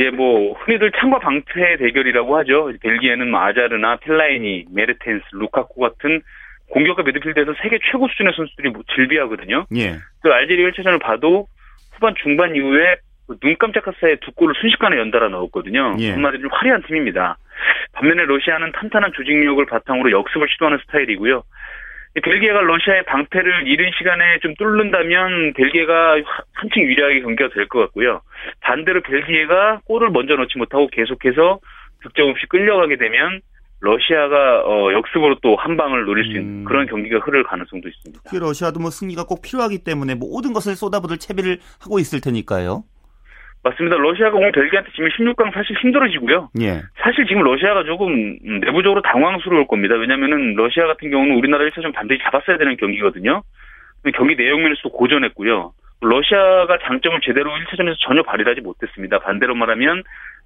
예, 0.00 0.10
뭐 0.10 0.54
흔히들 0.54 0.90
창과 0.92 1.18
방패 1.18 1.76
대결이라고 1.76 2.36
하죠. 2.38 2.72
벨기에는 2.80 3.30
뭐 3.30 3.40
아자르나 3.40 3.96
펠라이니, 3.96 4.66
메르텐스, 4.72 5.24
루카쿠 5.32 5.78
같은 5.78 6.22
공격과 6.70 7.02
미드필드에서 7.02 7.54
세계 7.62 7.78
최고 7.90 8.08
수준의 8.08 8.32
선수들이 8.34 8.70
뭐 8.70 8.82
질비하거든요. 8.94 9.66
예. 9.76 9.98
또 10.24 10.32
알제리 10.32 10.64
1차전을 10.70 11.02
봐도 11.02 11.46
후반 11.92 12.14
중반 12.22 12.56
이후에 12.56 12.96
눈 13.40 13.56
깜짝할 13.58 13.94
사이에 14.00 14.16
두 14.20 14.32
골을 14.32 14.54
순식간에 14.60 14.96
연달아 14.96 15.28
넣었거든요. 15.28 15.96
예. 15.98 16.12
한마디로 16.12 16.42
좀 16.42 16.50
화려한 16.52 16.82
팀입니다. 16.84 17.36
반면에 17.92 18.24
러시아는 18.24 18.72
탄탄한 18.72 19.12
조직력을 19.14 19.64
바탕으로 19.66 20.10
역습을 20.10 20.48
시도하는 20.52 20.78
스타일이고요. 20.86 21.42
벨기에가 22.14 22.60
러시아의 22.62 23.04
방패를 23.04 23.68
이른 23.68 23.90
시간에 23.96 24.38
좀 24.42 24.54
뚫는다면 24.56 25.52
벨기에가 25.54 26.16
한층 26.52 26.82
유리하게 26.82 27.20
경기가 27.22 27.48
될 27.54 27.68
것 27.68 27.78
같고요. 27.80 28.20
반대로 28.60 29.00
벨기에가 29.02 29.80
골을 29.84 30.10
먼저 30.10 30.34
넣지 30.34 30.58
못하고 30.58 30.88
계속해서 30.88 31.60
득점 32.02 32.30
없이 32.30 32.46
끌려가게 32.48 32.96
되면 32.96 33.40
러시아가 33.80 34.62
어, 34.66 34.92
역습으로 34.92 35.36
또 35.40 35.56
한 35.56 35.76
방을 35.76 36.04
노릴 36.04 36.24
수 36.24 36.30
있는 36.32 36.62
음. 36.62 36.64
그런 36.64 36.86
경기가 36.86 37.18
흐를 37.20 37.44
가능성도 37.44 37.88
있습니다. 37.88 38.22
그 38.28 38.36
러시아도 38.36 38.80
뭐 38.80 38.90
승리가 38.90 39.24
꼭 39.24 39.40
필요하기 39.42 39.84
때문에 39.84 40.14
모든 40.16 40.52
것을 40.52 40.74
쏟아부을 40.76 41.18
채비를 41.18 41.58
하고 41.80 41.98
있을 41.98 42.20
테니까요. 42.20 42.84
맞습니다. 43.62 43.96
러시아가 43.96 44.36
오늘 44.36 44.52
벨기에한테 44.52 44.90
지금 44.92 45.08
16강 45.08 45.52
사실 45.52 45.76
힘들어지고요. 45.82 46.50
예. 46.62 46.80
사실 47.02 47.26
지금 47.26 47.42
러시아가 47.42 47.84
조금 47.84 48.38
음, 48.46 48.60
내부적으로 48.60 49.02
당황스러울 49.02 49.66
겁니다. 49.66 49.96
왜냐면은 49.96 50.54
러시아 50.54 50.86
같은 50.86 51.10
경우는 51.10 51.36
우리나라 51.36 51.64
1차전 51.66 51.92
반드시 51.92 52.20
잡았어야 52.24 52.56
되는 52.56 52.76
경기거든요. 52.76 53.42
경기 54.16 54.34
내용 54.34 54.62
면에서도 54.62 54.90
고전했고요. 54.90 55.72
러시아가 56.00 56.78
장점을 56.86 57.20
제대로 57.22 57.50
1차전에서 57.50 57.96
전혀 58.06 58.22
발휘하지 58.22 58.62
못했습니다. 58.62 59.18
반대로 59.18 59.54
말하면 59.54 60.02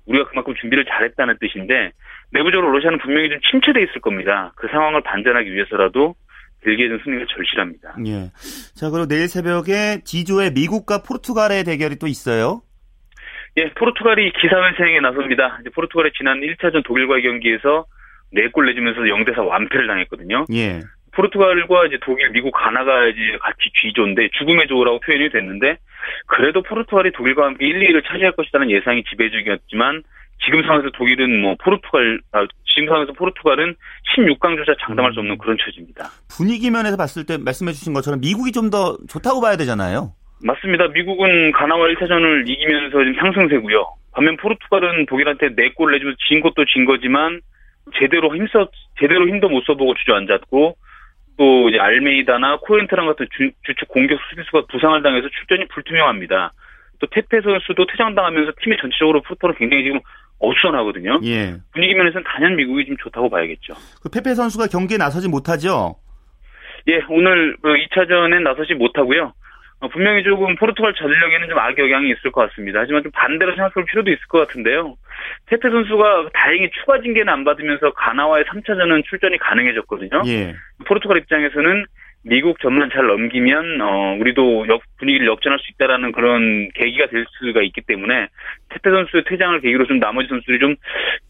우리가 0.06 0.28
그만큼 0.28 0.54
준비를 0.60 0.84
잘했다는 0.84 1.38
뜻인데 1.40 1.92
내부적으로 2.32 2.72
러시아는 2.72 2.98
분명히 2.98 3.30
좀 3.30 3.38
침체돼 3.50 3.80
있을 3.84 4.00
겁니다. 4.00 4.52
그 4.56 4.66
상황을 4.68 5.02
반전하기 5.02 5.54
위해서라도 5.54 6.16
벨기에는 6.62 6.98
승리가 7.04 7.26
절실합니다. 7.28 7.96
예. 8.06 8.30
자, 8.74 8.90
그리고 8.90 9.06
내일 9.06 9.28
새벽에 9.28 10.00
D조의 10.04 10.52
미국과 10.52 11.02
포르투갈의 11.02 11.62
대결이 11.64 11.96
또 11.96 12.08
있어요. 12.08 12.62
예, 13.56 13.70
포르투갈이 13.74 14.32
기사회생에 14.32 15.00
나섭니다. 15.00 15.58
이제 15.60 15.70
포르투갈이 15.70 16.10
지난 16.16 16.40
1차전 16.40 16.84
독일과의 16.84 17.22
경기에서 17.22 17.86
4골 18.34 18.66
내주면서 18.66 19.00
0대4 19.02 19.46
완패를 19.46 19.86
당했거든요. 19.86 20.46
예. 20.52 20.80
포르투갈과 21.12 21.86
이제 21.86 21.98
독일, 22.02 22.30
미국, 22.30 22.50
가나가 22.50 23.06
이제 23.06 23.20
같이 23.40 23.70
G조인데 23.80 24.30
죽음의 24.38 24.66
조라고 24.66 24.98
표현이 25.00 25.30
됐는데 25.30 25.76
그래도 26.26 26.62
포르투갈이 26.62 27.12
독일과 27.12 27.44
함께 27.46 27.66
1, 27.66 27.78
2위를 27.78 28.02
차지할 28.08 28.32
것이라는 28.32 28.68
예상이 28.72 29.04
지배적이었지만 29.04 30.02
지금 30.44 30.62
상황에서 30.62 30.90
독일은 30.90 31.40
뭐 31.40 31.54
포르투갈, 31.62 32.20
아, 32.32 32.44
지금 32.74 32.88
상황에서 32.88 33.12
포르투갈은 33.12 33.76
16강조차 34.16 34.76
장담할 34.84 35.12
수 35.14 35.20
없는 35.20 35.38
그런 35.38 35.56
처지입니다. 35.64 36.10
분위기 36.28 36.68
면에서 36.72 36.96
봤을 36.96 37.24
때 37.24 37.38
말씀해 37.38 37.70
주신 37.70 37.92
것처럼 37.92 38.18
미국이 38.20 38.50
좀 38.50 38.70
더 38.70 38.96
좋다고 39.08 39.40
봐야 39.40 39.56
되잖아요. 39.56 40.12
맞습니다. 40.44 40.88
미국은 40.88 41.52
가나와 41.52 41.88
1차전을 41.88 42.46
이기면서 42.46 42.98
지금 42.98 43.14
상승세고요. 43.14 43.94
반면 44.12 44.36
포르투갈은 44.36 45.06
독일한테 45.06 45.48
4골 45.48 45.90
내주면서 45.92 46.18
진 46.28 46.40
것도 46.42 46.66
진 46.66 46.84
거지만 46.84 47.40
제대로 47.98 48.36
힘써 48.36 48.68
제대로 49.00 49.26
힘도 49.26 49.48
못 49.48 49.64
써보고 49.64 49.94
주저앉았고 49.94 50.76
또 51.38 51.68
이제 51.68 51.78
알메이다나 51.80 52.58
코엔트랑 52.58 53.06
같은 53.06 53.26
주, 53.36 53.50
주축 53.64 53.88
공격 53.88 54.20
수비수가 54.28 54.66
부상을 54.70 55.02
당해서 55.02 55.28
출전이 55.28 55.66
불투명합니다. 55.68 56.52
또 57.00 57.06
테페 57.08 57.40
선수도 57.40 57.86
퇴장당하면서 57.86 58.52
팀이 58.62 58.76
전체적으로 58.76 59.22
포르투갈은 59.22 59.56
굉장히 59.56 59.84
지금 59.84 60.00
어수선하거든요. 60.38 61.20
예. 61.24 61.56
분위기 61.72 61.94
면에서는 61.94 62.22
단연 62.22 62.54
미국이 62.56 62.84
좀 62.84 62.96
좋다고 62.98 63.30
봐야겠죠. 63.30 63.74
그 64.02 64.10
페페 64.10 64.34
선수가 64.34 64.66
경기에 64.66 64.98
나서지 64.98 65.26
못하죠. 65.28 65.96
예, 66.86 67.00
오늘 67.08 67.56
그 67.62 67.74
2차전엔 67.74 68.42
나서지 68.42 68.74
못하고요. 68.74 69.32
어, 69.84 69.88
분명히 69.88 70.22
조금 70.24 70.54
포르투갈 70.56 70.94
전력에는 70.94 71.48
좀 71.48 71.58
악영향이 71.58 72.08
있을 72.10 72.32
것 72.32 72.48
같습니다. 72.48 72.80
하지만 72.80 73.02
좀 73.02 73.12
반대로 73.12 73.54
생각할 73.54 73.84
필요도 73.84 74.10
있을 74.10 74.26
것 74.28 74.38
같은데요. 74.46 74.96
페페 75.46 75.68
선수가 75.68 76.30
다행히 76.32 76.70
추가 76.70 77.00
징계는 77.02 77.30
안 77.30 77.44
받으면서 77.44 77.92
가나와의 77.92 78.44
3차전은 78.46 79.04
출전이 79.04 79.36
가능해졌거든요. 79.38 80.22
예. 80.26 80.54
포르투갈 80.86 81.18
입장에서는 81.18 81.84
미국 82.22 82.58
전만 82.60 82.88
잘 82.94 83.06
넘기면 83.06 83.82
어 83.82 84.16
우리도 84.18 84.68
역, 84.68 84.80
분위기를 84.96 85.26
역전할 85.26 85.58
수 85.58 85.66
있다라는 85.72 86.12
그런 86.12 86.70
계기가 86.74 87.08
될 87.08 87.26
수가 87.38 87.60
있기 87.60 87.82
때문에 87.82 88.28
페페 88.70 88.90
선수의 88.90 89.24
퇴장을 89.28 89.60
계기로 89.60 89.86
좀 89.86 90.00
나머지 90.00 90.28
선수들이 90.28 90.58
좀 90.60 90.76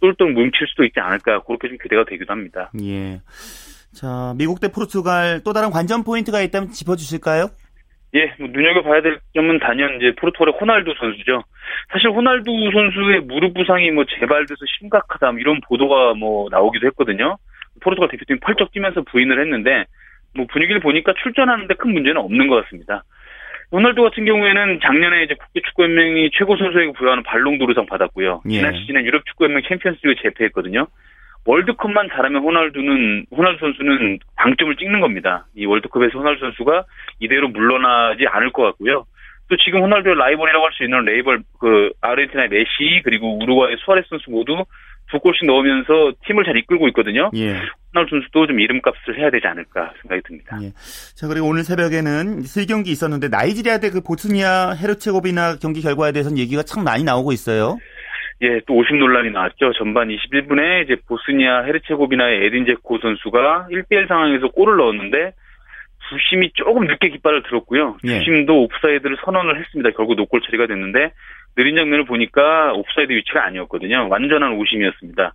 똘똘 0.00 0.30
뭉칠 0.30 0.68
수도 0.68 0.84
있지 0.84 1.00
않을까 1.00 1.42
그렇게 1.42 1.66
좀 1.66 1.78
기대가 1.82 2.04
되기도 2.04 2.32
합니다. 2.32 2.70
예. 2.80 3.20
자, 3.92 4.34
미국 4.38 4.60
대 4.60 4.68
포르투갈 4.68 5.40
또 5.44 5.52
다른 5.52 5.70
관전 5.70 6.04
포인트가 6.04 6.40
있다면 6.40 6.70
짚어주실까요? 6.70 7.48
예, 8.14 8.32
뭐 8.38 8.48
눈여겨봐야 8.50 9.02
될 9.02 9.18
점은 9.34 9.58
단연 9.58 9.96
이제 9.96 10.12
포르투갈의 10.16 10.54
호날두 10.60 10.94
선수죠. 10.98 11.42
사실 11.92 12.10
호날두 12.10 12.70
선수의 12.72 13.22
무릎 13.22 13.54
부상이 13.54 13.90
뭐 13.90 14.04
재발돼서 14.04 14.64
심각하다 14.78 15.32
뭐 15.32 15.40
이런 15.40 15.60
보도가 15.66 16.14
뭐 16.14 16.48
나오기도 16.50 16.86
했거든요. 16.88 17.36
포르투갈 17.80 18.08
대표팀이 18.10 18.38
펄쩍 18.40 18.70
뛰면서 18.70 19.02
부인을 19.02 19.40
했는데 19.40 19.84
뭐 20.34 20.46
분위기를 20.46 20.80
보니까 20.80 21.12
출전하는데 21.22 21.74
큰 21.74 21.92
문제는 21.92 22.20
없는 22.20 22.46
것 22.46 22.62
같습니다. 22.64 23.02
호날두 23.72 24.02
같은 24.02 24.24
경우에는 24.24 24.78
작년에 24.80 25.24
이제 25.24 25.34
국제 25.34 25.60
축구연맹이 25.66 26.30
최고 26.34 26.56
선수에게 26.56 26.92
부여하는 26.92 27.24
발롱도르상 27.24 27.86
받았고요. 27.86 28.42
예. 28.48 28.58
지난 28.58 28.74
시즌에 28.76 29.02
유럽 29.02 29.26
축구연맹 29.26 29.62
챔피언스리그 29.68 30.22
재패했거든요. 30.22 30.86
월드컵만 31.46 32.08
잘하면 32.14 32.42
호날두는 32.42 33.26
호날두 33.30 33.58
선수는 33.60 34.18
방점을 34.36 34.74
찍는 34.76 35.00
겁니다. 35.00 35.46
이 35.56 35.66
월드컵에서 35.66 36.18
호날두 36.18 36.40
선수가 36.40 36.84
이대로 37.20 37.48
물러나지 37.48 38.26
않을 38.26 38.52
것 38.52 38.62
같고요. 38.62 39.04
또 39.48 39.56
지금 39.58 39.82
호날두의 39.82 40.14
라이벌이라고 40.16 40.64
할 40.64 40.72
수 40.72 40.84
있는 40.84 41.04
레이벌 41.04 41.42
그 41.60 41.90
아르헨티나의 42.00 42.48
메시 42.48 43.02
그리고 43.04 43.36
우루과이 43.38 43.76
수아레스 43.84 44.08
선수 44.08 44.30
모두 44.30 44.64
두 45.10 45.20
골씩 45.20 45.46
넣으면서 45.46 46.12
팀을 46.26 46.44
잘 46.44 46.56
이끌고 46.56 46.88
있거든요. 46.88 47.30
예. 47.34 47.60
호날두 47.94 48.08
선수도 48.16 48.46
좀 48.46 48.58
이름값을 48.58 49.18
해야 49.18 49.30
되지 49.30 49.46
않을까 49.46 49.92
생각이 50.00 50.22
듭니다. 50.26 50.58
예. 50.62 50.72
자, 51.14 51.28
그리고 51.28 51.46
오늘 51.48 51.62
새벽에는 51.62 52.40
세 52.42 52.64
경기 52.64 52.90
있었는데 52.90 53.28
나이지리아 53.28 53.78
대 53.78 53.90
그 53.90 54.00
보스니아 54.00 54.72
헤르체고비나 54.80 55.56
경기 55.60 55.82
결과에 55.82 56.10
대해서는 56.12 56.38
얘기가 56.38 56.62
참 56.62 56.82
많이 56.82 57.04
나오고 57.04 57.32
있어요. 57.32 57.76
예, 58.44 58.60
또 58.66 58.74
오심 58.74 58.98
논란이 58.98 59.30
나왔죠. 59.30 59.72
전반 59.72 60.08
21분에 60.08 60.84
이제 60.84 60.96
보스니아 61.08 61.62
헤르체고비나의 61.62 62.44
에딘 62.44 62.66
제코 62.66 62.98
선수가 62.98 63.68
1대1 63.70 64.06
상황에서 64.06 64.48
골을 64.48 64.76
넣었는데 64.76 65.32
부심이 66.10 66.50
조금 66.52 66.86
늦게 66.86 67.08
깃발을 67.08 67.42
들었고요. 67.44 67.96
예. 68.04 68.18
주심도 68.18 68.62
옵사이드를 68.64 69.16
선언을 69.24 69.58
했습니다. 69.60 69.90
결국 69.96 70.16
노골 70.16 70.42
처리가 70.42 70.66
됐는데 70.66 71.12
느린 71.56 71.76
장면을 71.76 72.04
보니까 72.04 72.74
옵사이드 72.74 73.12
위치가 73.12 73.46
아니었거든요. 73.46 74.08
완전한 74.10 74.52
오심이었습니다. 74.52 75.32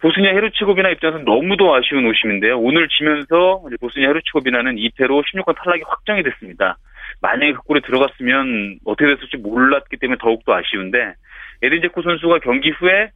보스니아 0.00 0.30
헤르체고비나 0.32 0.90
입장에서 0.90 1.18
너무도 1.24 1.74
아쉬운 1.74 2.06
오심인데요. 2.06 2.58
오늘 2.58 2.88
지면서 2.88 3.62
이제 3.66 3.76
보스니아 3.80 4.08
헤르체고비나는 4.08 4.76
2패로 4.76 5.22
16강 5.22 5.54
탈락이 5.56 5.82
확정이 5.86 6.22
됐습니다. 6.22 6.78
만약에 7.20 7.52
그 7.52 7.62
골이 7.62 7.80
들어갔으면 7.80 8.78
어떻게 8.86 9.12
됐을지 9.12 9.36
몰랐기 9.38 9.96
때문에 9.96 10.16
더욱더 10.20 10.54
아쉬운데 10.54 11.14
에딘 11.62 11.82
제코 11.82 12.02
선수가 12.02 12.38
경기 12.40 12.70
후에 12.70 13.10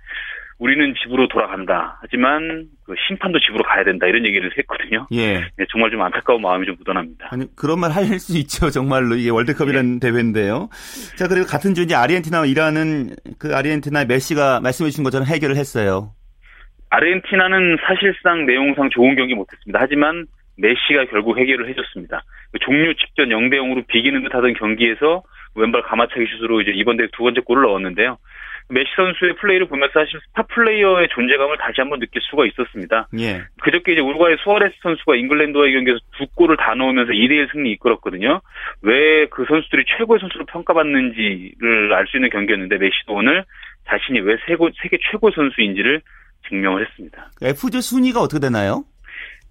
우리는 0.58 0.94
집으로 1.02 1.26
돌아간다. 1.26 1.98
하지만 2.02 2.66
그 2.86 2.94
심판도 3.08 3.40
집으로 3.40 3.64
가야 3.64 3.82
된다. 3.82 4.06
이런 4.06 4.24
얘기를 4.24 4.48
했거든요. 4.58 5.06
예. 5.12 5.40
네, 5.56 5.64
정말 5.70 5.90
좀 5.90 6.00
안타까운 6.02 6.40
마음이 6.40 6.66
좀 6.66 6.76
묻어납니다. 6.78 7.28
아니, 7.32 7.46
그런 7.56 7.80
말 7.80 7.90
할 7.90 8.04
수 8.20 8.36
있죠. 8.38 8.70
정말로. 8.70 9.16
이게 9.16 9.30
월드컵이라는 9.30 9.98
대회인데요. 9.98 10.68
자, 11.16 11.26
그리고 11.26 11.46
같은 11.46 11.74
조 11.74 11.82
이제 11.82 11.96
아르헨티나와 11.96 12.46
이란은 12.46 13.10
그 13.40 13.56
아르헨티나의 13.56 14.06
메시가 14.06 14.60
말씀해 14.60 14.90
주신 14.90 15.02
것처럼 15.02 15.26
해결을 15.26 15.56
했어요. 15.56 16.12
아르헨티나는 16.90 17.78
사실상 17.86 18.46
내용상 18.46 18.90
좋은 18.90 19.16
경기 19.16 19.34
못했습니다. 19.34 19.78
하지만 19.82 20.26
메시가 20.58 21.06
결국 21.10 21.38
해결을 21.38 21.68
해줬습니다. 21.70 22.22
종료 22.60 22.92
직전 22.94 23.30
0대 23.30 23.54
0으로 23.54 23.84
비기는 23.88 24.22
듯 24.22 24.34
하던 24.34 24.52
경기에서 24.54 25.22
왼발 25.54 25.82
감아차기 25.82 26.26
슛으로 26.38 26.60
이제 26.60 26.72
이번 26.74 26.96
대회 26.96 27.08
두 27.12 27.22
번째 27.22 27.40
골을 27.40 27.62
넣었는데요. 27.64 28.18
메시 28.68 28.86
선수의 28.96 29.34
플레이를 29.36 29.66
보면서 29.66 29.92
사실 29.92 30.18
스타 30.28 30.42
플레이어의 30.44 31.08
존재감을 31.10 31.58
다시 31.58 31.80
한번 31.80 31.98
느낄 31.98 32.22
수가 32.22 32.46
있었습니다. 32.46 33.08
예. 33.18 33.42
그저께 33.60 33.92
이제 33.92 34.00
우루과이 34.00 34.36
수아레스 34.42 34.74
선수가 34.82 35.16
잉글랜드와의 35.16 35.72
경기에서 35.74 35.98
두 36.16 36.26
골을 36.34 36.56
다 36.56 36.74
넣으면서 36.74 37.12
2대1 37.12 37.52
승리 37.52 37.72
이끌었거든요. 37.72 38.40
왜 38.82 39.26
그 39.30 39.44
선수들이 39.48 39.84
최고의 39.98 40.20
선수로 40.20 40.46
평가받는지를 40.46 41.92
알 41.92 42.06
수 42.06 42.16
있는 42.16 42.30
경기였는데 42.30 42.78
메시도 42.78 43.14
오늘 43.14 43.44
자신이 43.88 44.20
왜 44.20 44.36
세계 44.46 44.98
최고 45.10 45.30
선수인지를 45.30 46.00
증명을 46.48 46.86
했습니다. 46.86 47.30
F조 47.42 47.80
순위가 47.80 48.20
어떻게 48.20 48.40
되나요? 48.40 48.84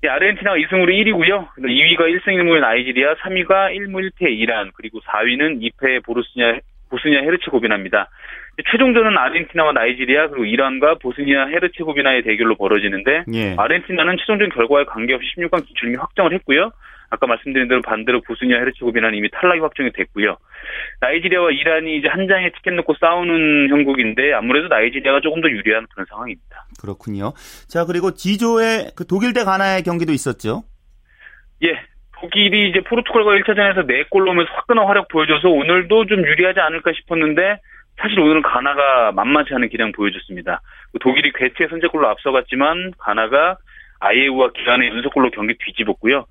예, 0.03 0.09
아르헨티나가 0.09 0.57
2승으로 0.57 0.89
1위고요. 0.89 1.47
2위가 1.59 1.99
1승 1.99 2.27
1무의 2.27 2.59
나이지리아, 2.59 3.15
3위가 3.15 3.75
1무 3.75 4.09
1패 4.09 4.31
이란, 4.31 4.71
그리고 4.73 4.99
4위는 5.01 5.61
2패 5.61 6.03
보르스니아 6.03 6.59
보스니아 6.89 7.21
헤르체고비나입니다. 7.21 8.09
최종전은 8.69 9.17
아르헨티나와 9.17 9.71
나이지리아 9.71 10.27
그리고 10.27 10.45
이란과 10.45 10.95
보스니아 10.95 11.47
헤르체고비나의 11.47 12.23
대결로 12.23 12.55
벌어지는데 12.55 13.23
예. 13.33 13.55
아르헨티나는 13.57 14.17
최종전 14.17 14.49
결과에 14.49 14.83
관계없이 14.83 15.27
16강 15.37 15.65
진출이 15.65 15.95
확정을 15.95 16.33
했고요. 16.33 16.71
아까 17.11 17.27
말씀드린 17.27 17.67
대로 17.67 17.81
반대로 17.81 18.21
보스니아 18.21 18.57
헤르체고비나는 18.57 19.17
이미 19.17 19.29
탈락이 19.29 19.59
확정이 19.59 19.91
됐고요. 19.91 20.37
나이지리아와 21.01 21.51
이란이 21.51 21.97
이제 21.97 22.07
한 22.07 22.27
장에 22.27 22.51
티켓 22.51 22.73
놓고 22.73 22.95
싸우는 22.99 23.69
형국인데 23.69 24.33
아무래도 24.33 24.69
나이지리아가 24.69 25.19
조금 25.19 25.41
더 25.41 25.49
유리한 25.49 25.85
그런 25.93 26.05
상황입니다. 26.09 26.65
그렇군요. 26.79 27.33
자 27.67 27.85
그리고 27.85 28.11
G조의 28.11 28.91
그 28.95 29.05
독일 29.05 29.33
대 29.33 29.43
가나의 29.43 29.83
경기도 29.83 30.13
있었죠. 30.13 30.63
예, 31.63 31.79
독일이 32.21 32.69
이제 32.69 32.79
포르투갈과 32.79 33.31
1차전에서 33.31 33.85
4골 33.85 34.25
넣으면서 34.25 34.51
화끈한 34.53 34.87
활약 34.87 35.09
보여줘서 35.09 35.49
오늘도 35.49 36.05
좀 36.05 36.25
유리하지 36.25 36.61
않을까 36.61 36.93
싶었는데 36.93 37.59
사실 37.97 38.19
오늘은 38.19 38.41
가나가 38.41 39.11
만만치 39.11 39.53
않은 39.53 39.67
기량 39.67 39.91
보여줬습니다. 39.91 40.61
독일이 41.01 41.33
괴체 41.35 41.67
선제골로 41.69 42.07
앞서갔지만 42.07 42.93
가나가 42.97 43.57
아예우와 43.99 44.51
기안의 44.53 44.89
연속골로 44.89 45.31
경기 45.31 45.55
뒤집었고요. 45.59 46.25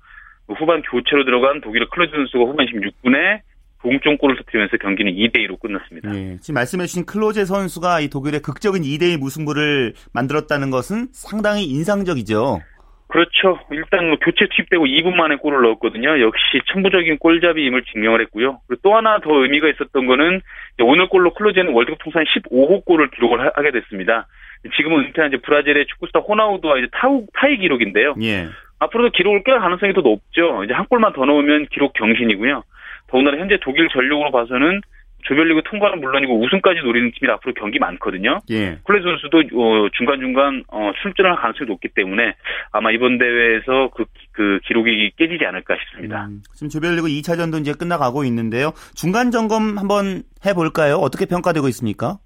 후반 0.59 0.81
교체로 0.81 1.25
들어간 1.25 1.61
독일의 1.61 1.87
클로제 1.91 2.11
선수가 2.11 2.43
후반 2.45 2.65
16분에 2.67 3.41
동점골을 3.81 4.37
터뜨리면서 4.37 4.77
경기는 4.77 5.11
2대2로 5.13 5.59
끝났습니다. 5.59 6.13
예, 6.15 6.37
지금 6.39 6.55
말씀해주신 6.55 7.05
클로제 7.05 7.45
선수가 7.45 8.01
이 8.01 8.09
독일의 8.09 8.41
극적인 8.41 8.83
2대2 8.83 9.17
무승부를 9.17 9.93
만들었다는 10.13 10.69
것은 10.69 11.07
상당히 11.13 11.65
인상적이죠. 11.65 12.61
그렇죠. 13.07 13.59
일단 13.71 14.07
뭐 14.07 14.17
교체 14.21 14.47
투입되고 14.55 14.85
2분 14.85 15.15
만에 15.15 15.35
골을 15.35 15.63
넣었거든요. 15.63 16.21
역시 16.21 16.61
천부적인 16.71 17.17
골잡이임을 17.17 17.83
증명을 17.91 18.21
했고요. 18.21 18.61
그리고 18.67 18.81
또 18.83 18.95
하나 18.95 19.19
더 19.19 19.33
의미가 19.33 19.67
있었던 19.67 20.05
거는 20.05 20.41
오늘 20.79 21.09
골로 21.09 21.33
클로제는 21.33 21.73
월드컵 21.73 21.97
통산 22.03 22.23
15호 22.23 22.85
골을 22.85 23.09
기록을 23.11 23.51
하게 23.53 23.71
됐습니다. 23.71 24.27
지금은 24.77 25.05
은퇴한 25.05 25.33
이제 25.33 25.41
브라질의 25.41 25.87
축구스타 25.87 26.19
호나우두와 26.19 26.77
이제 26.77 26.87
타우, 26.93 27.25
타이 27.33 27.57
기록인데요. 27.57 28.15
예. 28.21 28.47
앞으로도 28.81 29.11
기록을 29.11 29.43
깰 29.43 29.59
가능성이 29.59 29.93
더 29.93 30.01
높죠. 30.01 30.63
이제 30.63 30.73
한 30.73 30.85
골만 30.87 31.13
더 31.13 31.25
넣으면 31.25 31.67
기록 31.71 31.93
경신이고요. 31.93 32.63
더군다나 33.07 33.37
현재 33.37 33.57
독일 33.61 33.87
전력으로 33.89 34.31
봐서는 34.31 34.81
조별리그 35.23 35.61
통과는 35.65 35.99
물론이고 36.01 36.41
우승까지 36.41 36.79
노리는 36.83 37.11
팀이 37.11 37.31
앞으로 37.31 37.53
경기 37.53 37.77
많거든요. 37.77 38.39
예. 38.49 38.79
클레 38.83 39.01
선수도 39.03 39.37
어, 39.53 39.87
중간중간 39.93 40.63
어, 40.67 40.91
출전할 41.03 41.35
가능성이 41.35 41.67
높기 41.69 41.89
때문에 41.93 42.33
아마 42.71 42.89
이번 42.89 43.19
대회에서 43.19 43.91
그, 43.95 44.05
그 44.31 44.59
기록이 44.65 45.11
깨지지 45.17 45.45
않을까 45.45 45.75
싶습니다. 45.75 46.25
음, 46.25 46.41
지금 46.55 46.69
조별리그 46.69 47.07
2차전도 47.07 47.61
이제 47.61 47.73
끝나가고 47.73 48.23
있는데요. 48.23 48.71
중간 48.95 49.29
점검 49.29 49.77
한번 49.77 50.23
해볼까요? 50.43 50.95
어떻게 50.95 51.27
평가되고 51.27 51.67
있습니까? 51.67 52.17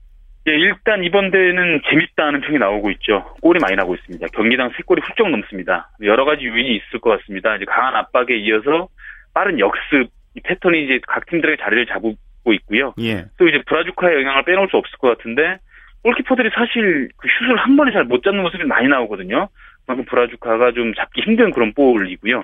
예, 0.48 0.52
일단 0.52 1.04
이번 1.04 1.32
대회는 1.32 1.82
재밌다는 1.90 2.42
평이 2.42 2.60
나오고 2.60 2.92
있죠. 2.92 3.36
골이 3.42 3.60
많이 3.60 3.76
나고 3.76 3.96
있습니다. 3.96 4.28
경기당 4.34 4.70
3골이 4.72 5.02
훌쩍 5.04 5.30
넘습니다. 5.30 5.90
여러 6.04 6.24
가지 6.24 6.46
요인이 6.46 6.76
있을 6.76 7.00
것 7.00 7.18
같습니다. 7.20 7.56
이제 7.56 7.66
강한 7.66 7.96
압박에 7.96 8.38
이어서 8.38 8.88
빠른 9.34 9.60
역습 9.60 10.08
이 10.36 10.42
패턴이 10.42 10.84
이제 10.84 11.00
각 11.08 11.26
팀들의 11.26 11.58
자리를 11.58 11.88
잡고 11.88 12.14
있고요. 12.54 12.94
예. 13.00 13.26
또 13.38 13.48
이제 13.48 13.62
브라주카의 13.66 14.18
영향을 14.18 14.44
빼놓을 14.44 14.68
수 14.70 14.78
없을 14.78 14.98
것 15.00 15.18
같은데 15.18 15.58
골키퍼들이 16.04 16.52
사실 16.54 17.10
그 17.18 17.28
슛을 17.40 17.58
한 17.58 17.76
번에 17.76 17.92
잘 17.92 18.04
못 18.04 18.22
잡는 18.22 18.44
모습이 18.44 18.66
많이 18.66 18.88
나오거든요. 18.88 19.50
그만큼 19.86 20.06
브라주카가 20.06 20.74
좀 20.74 20.94
잡기 20.94 21.22
힘든 21.22 21.52
그런 21.52 21.74
볼이고요. 21.74 22.44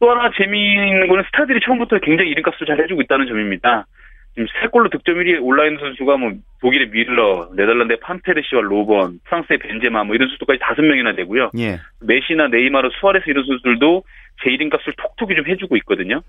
또 0.00 0.10
하나 0.10 0.30
재미있는 0.36 1.06
거는 1.08 1.24
스타들이 1.24 1.60
처음부터 1.60 1.98
굉장히 1.98 2.30
이름값을 2.30 2.66
잘 2.66 2.80
해주고 2.80 3.02
있다는 3.02 3.26
점입니다. 3.26 3.86
지금 4.36 4.46
세 4.60 4.68
골로 4.68 4.90
득점 4.90 5.16
1위에 5.16 5.42
올라있는 5.42 5.80
선수가 5.80 6.16
뭐 6.18 6.32
독일의 6.60 6.90
밀러, 6.90 7.48
네덜란드의 7.56 8.00
판페르시와 8.00 8.60
로번, 8.62 9.18
프랑스의 9.24 9.58
벤제마 9.58 10.04
뭐 10.04 10.14
이런 10.14 10.28
선수까지 10.28 10.60
다섯 10.60 10.82
명이나 10.82 11.14
되고요. 11.14 11.52
예. 11.58 11.80
메시나 12.00 12.48
네이마르, 12.48 12.90
수아레스 13.00 13.24
이런 13.30 13.46
선수들도 13.46 14.04
제 14.44 14.50
이름값을 14.50 14.92
톡톡히 14.98 15.34
좀 15.34 15.46
해주고 15.48 15.78
있거든요. 15.78 16.20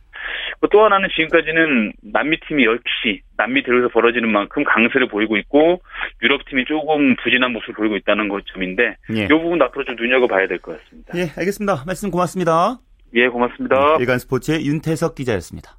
또 0.71 0.85
하나는 0.85 1.09
지금까지는 1.13 1.91
남미 2.13 2.39
팀이 2.47 2.63
역시 2.63 3.21
남미 3.35 3.63
대회에서 3.63 3.89
벌어지는 3.89 4.31
만큼 4.31 4.63
강세를 4.63 5.09
보이고 5.09 5.35
있고 5.35 5.81
유럽 6.23 6.45
팀이 6.49 6.63
조금 6.63 7.17
부진한 7.17 7.51
모습을 7.51 7.73
보이고 7.75 7.97
있다는 7.97 8.29
것 8.29 8.45
점인데 8.53 8.95
예. 9.13 9.25
이 9.25 9.27
부분 9.27 9.61
앞으로 9.61 9.83
좀 9.83 9.97
눈여겨봐야 9.97 10.47
될 10.47 10.59
것 10.59 10.79
같습니다. 10.81 11.11
예, 11.17 11.23
알겠습니다. 11.37 11.83
말씀 11.85 12.09
고맙습니다. 12.09 12.79
예, 13.15 13.27
고맙습니다. 13.27 13.97
일간 13.99 14.19
스포츠의 14.19 14.65
윤태석 14.65 15.15
기자였습니다. 15.15 15.76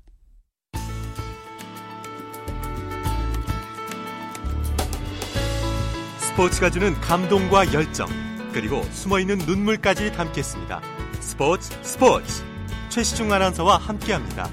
스포츠가 6.38 6.70
주는 6.70 6.94
감동과 7.00 7.74
열정 7.74 8.06
그리고 8.54 8.82
숨어있는 8.82 9.38
눈물까지 9.38 10.12
담겠습니다. 10.12 10.80
스포츠 11.14 11.72
스포츠 11.82 12.44
최시중 12.90 13.32
아나운서와 13.32 13.76
함께합니다. 13.78 14.44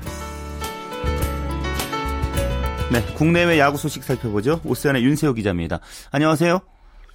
네, 2.92 3.14
국내외 3.16 3.60
야구 3.60 3.78
소식 3.78 4.02
살펴보죠. 4.02 4.62
오세안의 4.66 5.04
윤세호 5.04 5.34
기자입니다. 5.34 5.78
안녕하세요. 6.12 6.60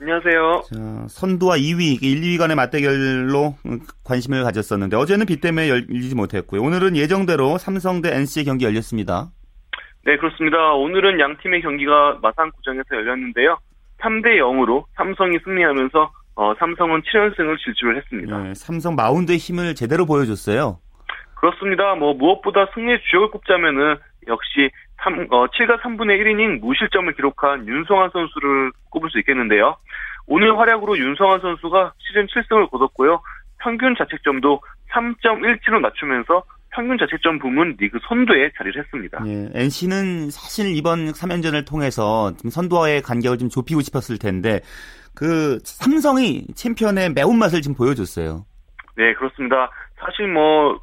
안녕하세요. 0.01 0.63
자, 0.73 1.07
선두와 1.09 1.57
2위, 1.57 2.01
1, 2.01 2.21
2위 2.21 2.39
간의 2.39 2.55
맞대결로 2.55 3.57
관심을 4.05 4.45
가졌었는데 4.45 4.97
어제는 4.97 5.27
비 5.27 5.41
때문에 5.41 5.69
열리지 5.69 6.15
못했고요. 6.15 6.63
오늘은 6.63 6.95
예정대로 6.95 7.59
삼성 7.59 8.03
대 8.03 8.15
NC의 8.15 8.45
경기 8.45 8.67
열렸습니다. 8.67 9.33
네, 10.05 10.17
그렇습니다. 10.17 10.75
오늘은 10.75 11.19
양 11.19 11.37
팀의 11.43 11.61
경기가 11.61 12.21
마산 12.23 12.53
구장에서 12.53 12.95
열렸는데요. 12.95 13.59
3대 14.01 14.39
0으로 14.39 14.85
삼성이 14.97 15.39
승리하면서 15.45 16.11
어, 16.37 16.55
삼성은 16.55 17.03
7연승을 17.03 17.59
질주를 17.59 17.97
했습니다. 17.99 18.39
네, 18.39 18.55
삼성 18.55 18.95
마운드의 18.95 19.39
힘을 19.39 19.75
제대로 19.75 20.07
보여줬어요. 20.07 20.79
그렇습니다. 21.35 21.95
뭐 21.95 22.15
무엇보다 22.15 22.67
승리의 22.75 23.01
주역을 23.11 23.31
꼽자면은 23.31 23.97
역시 24.29 24.71
3, 25.03 25.27
어, 25.31 25.47
7과 25.47 25.81
3분의 25.81 26.21
1이닝 26.21 26.61
무실점을 26.61 27.13
기록한 27.15 27.67
윤성환 27.67 28.11
선수를 28.11 28.73
꼽을 28.91 29.11
수 29.11 29.19
있겠는데요. 29.21 29.77
오늘 30.27 30.59
활약으로 30.59 30.99
윤성환 30.99 31.41
선수가 31.41 31.95
시즌 31.99 32.27
7승을 32.27 32.71
거뒀고요. 32.71 33.21
평균 33.59 33.95
자책점도 33.97 34.61
3.17을 34.93 35.81
맞추면서 35.81 36.43
평균 36.73 36.99
자책점 36.99 37.39
부문 37.39 37.77
리그 37.79 37.99
선두에 38.09 38.51
자리를 38.57 38.83
했습니다. 38.83 39.23
예, 39.27 39.51
NC는 39.55 40.31
사실 40.31 40.77
이번 40.77 41.13
3연전을 41.13 41.67
통해서 41.69 42.33
선두와의 42.49 43.03
간격을 43.03 43.39
좀 43.39 43.49
좁히고 43.49 43.81
싶었을 43.81 44.19
텐데 44.19 44.61
그 45.15 45.59
삼성이 45.65 46.47
챔피언의 46.55 47.13
매운맛을 47.13 47.61
지금 47.63 47.77
보여줬어요. 47.77 48.45
네, 48.97 49.13
그렇습니다. 49.15 49.71
사실 49.99 50.29
뭐 50.29 50.81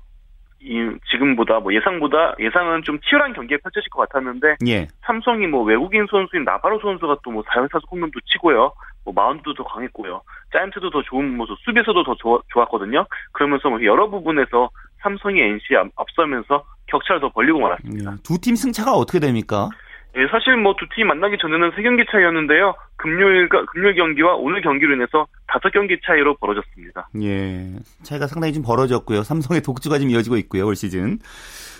이, 0.60 0.74
지금보다 1.12 1.60
뭐 1.60 1.74
예상보다 1.74 2.36
예상은 2.40 2.84
좀 2.84 3.00
치열한 3.02 3.34
경기에 3.34 3.58
펼쳐질 3.58 3.90
것 3.90 4.08
같았는데 4.10 4.56
예. 4.68 4.88
삼성이 5.06 5.48
뭐 5.48 5.64
외국인 5.64 6.06
선수인 6.10 6.44
나바로 6.44 6.80
선수가 6.80 7.18
또 7.24 7.32
뭐 7.32 7.44
4연타석 7.44 7.92
홈런도 7.92 8.20
치고요. 8.26 8.74
뭐 9.08 9.14
마운드도 9.14 9.54
더 9.54 9.64
강했고요. 9.64 10.22
자이언트도 10.52 10.90
더 10.90 11.02
좋은 11.04 11.38
모습, 11.38 11.58
수비에서도 11.60 12.04
더 12.04 12.16
좋, 12.16 12.44
좋았거든요. 12.50 13.06
그러면서 13.32 13.70
뭐 13.70 13.82
여러 13.84 14.10
부분에서 14.10 14.70
삼성이 15.02 15.42
NC에 15.42 15.78
앞서면서 15.96 16.64
격차를 16.88 17.22
더 17.22 17.30
벌리고 17.30 17.60
말았습니다. 17.60 18.12
예, 18.12 18.16
두팀 18.24 18.56
승차가 18.56 18.92
어떻게 18.94 19.20
됩니까? 19.20 19.70
예, 20.16 20.26
사실 20.32 20.56
뭐 20.58 20.74
두 20.78 20.88
팀이 20.96 21.08
만나기 21.08 21.38
전에는 21.40 21.72
세 21.76 21.84
경기 21.84 22.04
차이였는데요. 22.10 22.74
금요일과 22.96 23.66
금요일 23.66 23.96
경기와 23.96 24.34
오늘 24.36 24.62
경기로 24.62 24.94
인해서 24.96 25.28
다섯 25.48 25.70
경기 25.72 25.98
차이로 26.04 26.38
벌어졌습니다. 26.38 27.10
예, 27.22 27.76
차이가 28.04 28.26
상당히 28.26 28.54
좀 28.54 28.64
벌어졌고요. 28.64 29.24
삼성의 29.24 29.62
독주가 29.62 30.00
지금 30.00 30.12
이어지고 30.12 30.38
있고요, 30.38 30.66
올 30.66 30.76
시즌. 30.76 31.20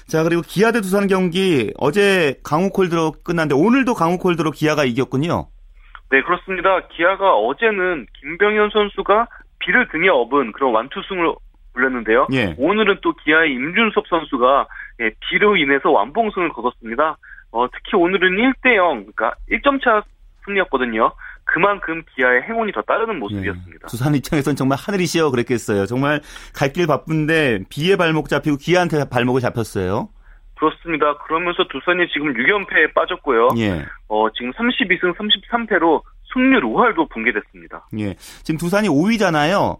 자, 0.08 0.24
그리고 0.24 0.42
기아 0.46 0.72
대 0.72 0.82
두산 0.82 1.08
경기 1.08 1.72
어제 1.78 2.36
강우 2.44 2.70
콜드로 2.70 3.14
끝났는데 3.24 3.56
오늘도 3.56 3.94
강우 3.96 4.20
콜드로 4.20 4.52
기아가 4.52 4.86
이겼군요. 4.86 5.48
네, 6.12 6.22
그렇습니다. 6.22 6.88
기아가 6.90 7.34
어제는 7.36 8.06
김병현 8.22 8.70
선수가 8.72 9.28
비를 9.60 9.88
등에 9.90 10.08
업은 10.10 10.52
그런 10.54 10.74
완투승을 10.74 11.34
올렸는데요. 11.78 12.28
예. 12.34 12.56
오늘은 12.58 13.00
또 13.02 13.14
기아의 13.14 13.52
임준섭 13.54 14.08
선수가 14.08 14.68
예, 15.02 15.12
비로 15.30 15.56
인해서 15.56 15.92
완봉승을 15.92 16.50
거뒀습니다. 16.50 17.18
어, 17.52 17.68
특히 17.72 17.96
오늘은 17.96 18.36
1대0, 18.36 19.14
그러니까 19.16 19.34
1점 19.52 19.82
차 19.84 20.04
승리였거든요. 20.46 21.12
그만큼 21.46 22.04
기아의 22.16 22.42
행운이 22.44 22.74
더 22.74 22.82
따르는 22.82 23.20
모습이었습니다. 23.20 23.80
예. 23.84 23.88
두산 23.88 24.16
입장에선 24.16 24.56
정말 24.56 24.78
하늘이시여 24.82 25.32
그랬겠어요. 25.32 25.86
정말 25.86 26.20
갈 26.54 26.74
길 26.74 26.88
바쁜데 26.88 27.64
비에 27.70 27.96
발목 27.96 28.28
잡히고 28.28 28.58
기아한테 28.58 29.06
발목을 29.10 29.40
잡혔어요. 29.42 30.10
그렇습니다. 30.60 31.18
그러면서 31.20 31.64
두산이 31.72 32.08
지금 32.12 32.34
6연패에 32.34 32.94
빠졌고요. 32.94 33.50
예. 33.60 33.86
어, 34.10 34.28
지금 34.32 34.52
32승 34.54 35.16
33패로 35.16 36.02
승률 36.34 36.62
5할도 36.64 37.10
붕괴됐습니다. 37.10 37.88
예. 38.00 38.16
지금 38.44 38.58
두산이 38.58 38.90
5위잖아요. 38.90 39.78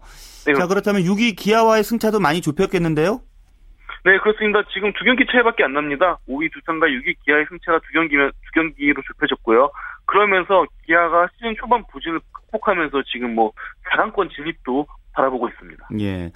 네, 0.52 0.54
자, 0.54 0.66
그렇다면 0.66 1.02
6위 1.02 1.36
기아와의 1.36 1.84
승차도 1.84 2.20
많이 2.20 2.40
좁혔겠는데요? 2.40 3.20
네, 4.04 4.18
그렇습니다. 4.18 4.62
지금 4.72 4.92
두 4.94 5.04
경기 5.04 5.26
차이밖에 5.26 5.64
안 5.64 5.74
납니다. 5.74 6.18
5위 6.28 6.52
두산과 6.52 6.86
6위 6.86 7.16
기아의 7.24 7.46
승차가 7.50 7.80
두 7.80 7.92
경기면 7.92 8.30
두 8.30 8.50
경기로 8.54 9.02
좁혀졌고요. 9.02 9.70
그러면서 10.06 10.64
기아가 10.86 11.28
시즌 11.34 11.54
초반 11.60 11.84
부진을 11.92 12.20
극복하면서 12.32 13.02
지금 13.12 13.34
뭐 13.34 13.52
4강권 13.90 14.30
진입도 14.30 14.86
바라보고 15.12 15.48
있습니다. 15.48 15.88
예. 16.00 16.30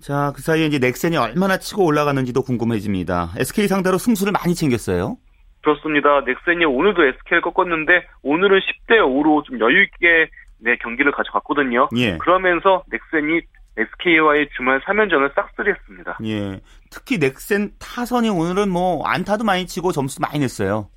자, 0.00 0.32
그 0.34 0.42
사이에 0.42 0.66
이제 0.66 0.78
넥센이 0.78 1.16
얼마나 1.16 1.58
치고 1.58 1.84
올라가는지도 1.84 2.42
궁금해집니다. 2.42 3.34
SK 3.38 3.68
상대로 3.68 3.98
승수를 3.98 4.32
많이 4.32 4.54
챙겼어요. 4.54 5.16
그렇습니다. 5.62 6.20
넥센이 6.26 6.64
오늘도 6.64 7.04
SK를 7.04 7.40
꺾었는데 7.42 8.06
오늘은 8.22 8.60
10대 8.60 8.98
5로 8.98 9.44
좀 9.44 9.60
여유 9.60 9.82
있게 9.84 10.28
네, 10.64 10.76
경기를 10.76 11.12
가져갔거든요. 11.12 11.90
예. 11.96 12.16
그러면서 12.16 12.82
넥센이 12.88 13.42
SK와의 13.76 14.48
주말 14.56 14.80
3연전을 14.80 15.34
싹쓸이했습니다. 15.34 16.18
예. 16.24 16.60
특히 16.90 17.18
넥센 17.18 17.72
타선이 17.78 18.30
오늘은 18.30 18.70
뭐 18.70 19.06
안타도 19.06 19.44
많이 19.44 19.66
치고 19.66 19.92
점수도 19.92 20.26
많이 20.26 20.38
냈어요. 20.38 20.88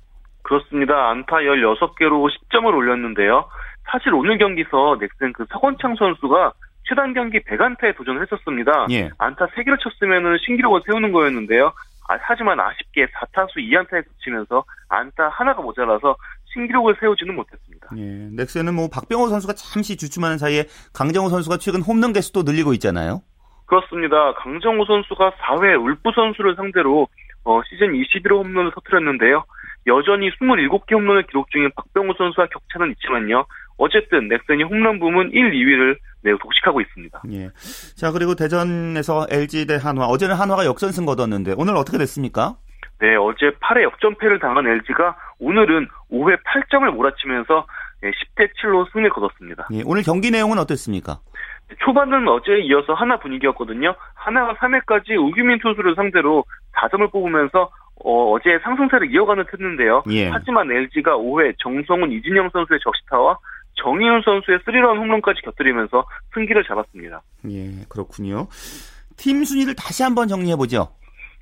그렇습니다. 0.42 1.10
안타 1.10 1.36
16개로 1.36 2.30
10점을 2.30 2.74
올렸는데요. 2.74 3.46
사실 3.90 4.14
오늘 4.14 4.38
경기서 4.38 4.96
넥센 5.00 5.34
그 5.34 5.44
서건창 5.50 5.96
선수가 5.96 6.52
최단 6.88 7.12
경기 7.12 7.38
100안타에 7.40 7.94
도전을 7.94 8.22
했었습니다. 8.22 8.86
예. 8.90 9.10
안타 9.18 9.46
3개를 9.48 9.78
쳤으면 9.80 10.38
신기록을 10.46 10.80
세우는 10.86 11.12
거였는데요. 11.12 11.72
아, 12.08 12.16
하지만 12.22 12.58
아쉽게 12.58 13.06
4타수 13.06 13.56
2안타에 13.58 14.02
그치면서 14.06 14.64
안타 14.88 15.28
하나가 15.28 15.60
모자라서 15.60 16.16
신기록을 16.52 16.96
세우지는 17.00 17.34
못했습니다. 17.34 17.88
예. 17.96 18.28
넥센은 18.32 18.74
뭐 18.74 18.88
박병호 18.88 19.28
선수가 19.28 19.54
잠시 19.54 19.96
주춤하는 19.96 20.38
사이에 20.38 20.64
강정호 20.92 21.28
선수가 21.28 21.58
최근 21.58 21.82
홈런 21.82 22.12
개수도 22.12 22.42
늘리고 22.42 22.72
있잖아요. 22.74 23.22
그렇습니다. 23.66 24.32
강정호 24.34 24.84
선수가 24.86 25.32
4회 25.32 25.82
울프 25.82 26.10
선수를 26.14 26.56
상대로 26.56 27.06
어, 27.44 27.60
시즌 27.68 27.92
21호 27.92 28.44
홈런을 28.44 28.72
터뜨렸는데요. 28.74 29.44
여전히 29.86 30.30
27개 30.30 30.92
홈런을 30.94 31.26
기록 31.26 31.50
중인 31.50 31.70
박병호 31.76 32.14
선수와 32.18 32.46
격차는 32.48 32.92
있지만요. 32.92 33.46
어쨌든 33.78 34.28
넥센이 34.28 34.64
홈런 34.64 34.98
부문 34.98 35.30
1, 35.32 35.50
2위를 35.52 35.96
네, 36.22 36.32
독식하고 36.42 36.80
있습니다. 36.80 37.22
예. 37.32 37.50
자, 37.96 38.10
그리고 38.10 38.34
대전에서 38.34 39.26
LG 39.30 39.66
대 39.66 39.78
한화. 39.80 40.06
어제는 40.06 40.34
한화가 40.34 40.64
역전승 40.64 41.06
거뒀는데 41.06 41.54
오늘 41.56 41.76
어떻게 41.76 41.96
됐습니까? 41.96 42.56
네, 43.00 43.14
어제 43.16 43.50
8회 43.60 43.82
역전패를 43.84 44.40
당한 44.40 44.66
LG가 44.66 45.16
오늘은 45.38 45.88
5회 46.10 46.38
8점을 46.42 46.90
몰아치면서 46.90 47.66
10대 48.02 48.50
7로 48.60 48.90
승리를 48.92 49.10
거뒀습니다. 49.10 49.68
예. 49.72 49.82
오늘 49.84 50.02
경기 50.02 50.30
내용은 50.30 50.58
어땠습니까? 50.58 51.20
초반은 51.80 52.26
어제에 52.28 52.60
이어서 52.62 52.94
하나 52.94 53.18
분위기였거든요. 53.18 53.94
하나가 54.14 54.54
3회까지 54.54 55.16
우규민 55.18 55.58
투수를 55.60 55.94
상대로 55.94 56.44
4점을 56.74 57.10
뽑으면서 57.12 57.70
어, 58.04 58.36
제 58.42 58.58
상승세를 58.62 59.12
이어가는 59.12 59.44
했는데요. 59.52 60.04
예. 60.10 60.28
하지만 60.28 60.70
LG가 60.70 61.16
5회 61.16 61.54
정성훈 61.58 62.12
이진영 62.12 62.50
선수의 62.52 62.78
적시타와 62.82 63.38
정희훈 63.74 64.22
선수의 64.24 64.60
스리런 64.64 64.98
홈런까지 64.98 65.42
곁들이면서 65.42 66.04
승기를 66.34 66.64
잡았습니다. 66.64 67.22
예, 67.50 67.84
그렇군요. 67.88 68.48
팀 69.16 69.44
순위를 69.44 69.74
다시 69.74 70.02
한번 70.02 70.28
정리해 70.28 70.56
보죠. 70.56 70.88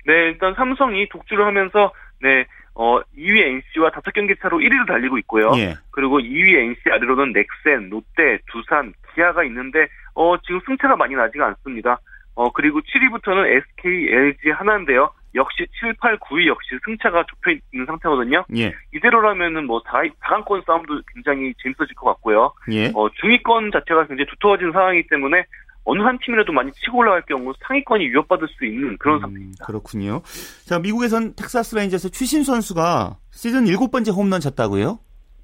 네, 0.07 0.13
일단 0.29 0.53
삼성이 0.55 1.07
독주를 1.09 1.45
하면서 1.45 1.91
네, 2.21 2.45
어, 2.73 3.01
2위 3.17 3.41
NC와 3.41 3.91
5경기 3.91 4.39
차로 4.41 4.59
1위를 4.59 4.87
달리고 4.87 5.17
있고요. 5.19 5.51
예. 5.57 5.75
그리고 5.91 6.19
2위 6.19 6.55
NC 6.55 6.79
아래로는 6.89 7.33
넥센, 7.33 7.89
롯데, 7.89 8.39
두산, 8.49 8.93
기아가 9.13 9.43
있는데 9.43 9.87
어, 10.15 10.37
지금 10.41 10.61
승차가 10.65 10.95
많이 10.95 11.13
나지가 11.13 11.47
않습니다. 11.47 11.99
어, 12.35 12.51
그리고 12.51 12.79
7위부터는 12.79 13.47
SK, 13.47 14.07
LG 14.09 14.51
하나인데요. 14.51 15.11
역시 15.35 15.67
7, 15.79 15.93
8, 15.99 16.17
9위 16.19 16.47
역시 16.47 16.69
승차가 16.85 17.25
좁혀 17.27 17.57
있는 17.73 17.85
상태거든요. 17.85 18.45
예. 18.55 18.73
이대로라면은 18.93 19.65
뭐 19.65 19.81
4, 19.85 20.03
4강권 20.21 20.65
싸움도 20.65 21.01
굉장히 21.13 21.53
재밌어질 21.61 21.95
것 21.95 22.05
같고요. 22.13 22.53
예. 22.71 22.91
어, 22.95 23.09
중위권 23.19 23.71
자체가 23.71 24.07
굉장히 24.07 24.25
두터워진 24.29 24.71
상황이기 24.71 25.09
때문에 25.09 25.43
어느 25.87 26.01
한 26.01 26.19
팀이라도 26.19 26.51
많이 26.51 26.71
치고 26.73 26.97
올라갈 26.97 27.21
경우 27.21 27.53
상위권이 27.65 28.09
위협받을 28.09 28.47
수 28.49 28.65
있는 28.65 28.97
그런 28.97 29.17
음, 29.17 29.21
상태입니다. 29.21 29.65
그렇군요. 29.65 30.21
자, 30.65 30.79
미국에선 30.79 31.33
텍사스 31.35 31.75
레인저스 31.75 32.11
추신수 32.11 32.43
선수가 32.43 33.15
시즌 33.31 33.67
일곱 33.67 33.89
번째 33.89 34.11
홈런 34.11 34.41
쳤다고요? 34.41 34.99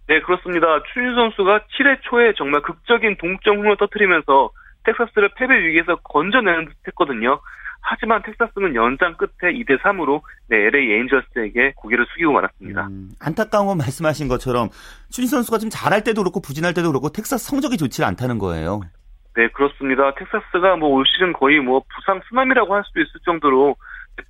네, 0.07 0.19
그렇습니다. 0.19 0.67
추신수 0.93 1.15
선수가 1.15 1.59
7회 1.59 1.99
초에 2.01 2.33
정말 2.37 2.61
극적인 2.61 3.15
동점 3.19 3.59
홈런을 3.59 3.77
터뜨리면서 3.77 4.51
텍사스를 4.83 5.29
패배 5.37 5.57
위기에서 5.65 5.95
건져내는 6.03 6.65
듯 6.65 6.75
했거든요. 6.89 7.39
하지만 7.79 8.21
텍사스는 8.23 8.75
연장 8.75 9.15
끝에 9.15 9.53
2대 9.53 9.79
3으로 9.81 10.21
네, 10.49 10.57
LA 10.57 10.91
에인절스에게 10.91 11.73
고개를 11.77 12.05
숙이고 12.11 12.33
말았습니다. 12.33 12.87
음, 12.87 13.11
안타까운 13.19 13.67
건 13.67 13.77
말씀하신 13.77 14.27
것처럼 14.27 14.69
추신수 15.09 15.27
선수가 15.27 15.57
좀 15.59 15.69
잘할 15.69 16.03
때도 16.03 16.21
그렇고 16.21 16.41
부진할 16.41 16.73
때도 16.73 16.89
그렇고 16.89 17.09
텍사스 17.09 17.45
성적이 17.45 17.77
좋지 17.77 18.03
않다는 18.03 18.39
거예요. 18.39 18.81
네, 19.35 19.47
그렇습니다. 19.49 20.13
텍사스가 20.15 20.75
뭐 20.77 20.89
올 20.89 21.05
시즌 21.07 21.33
거의 21.33 21.59
뭐 21.59 21.81
부상 21.95 22.21
쓰나미라고 22.29 22.73
할 22.75 22.83
수도 22.85 23.01
있을 23.01 23.19
정도로 23.25 23.75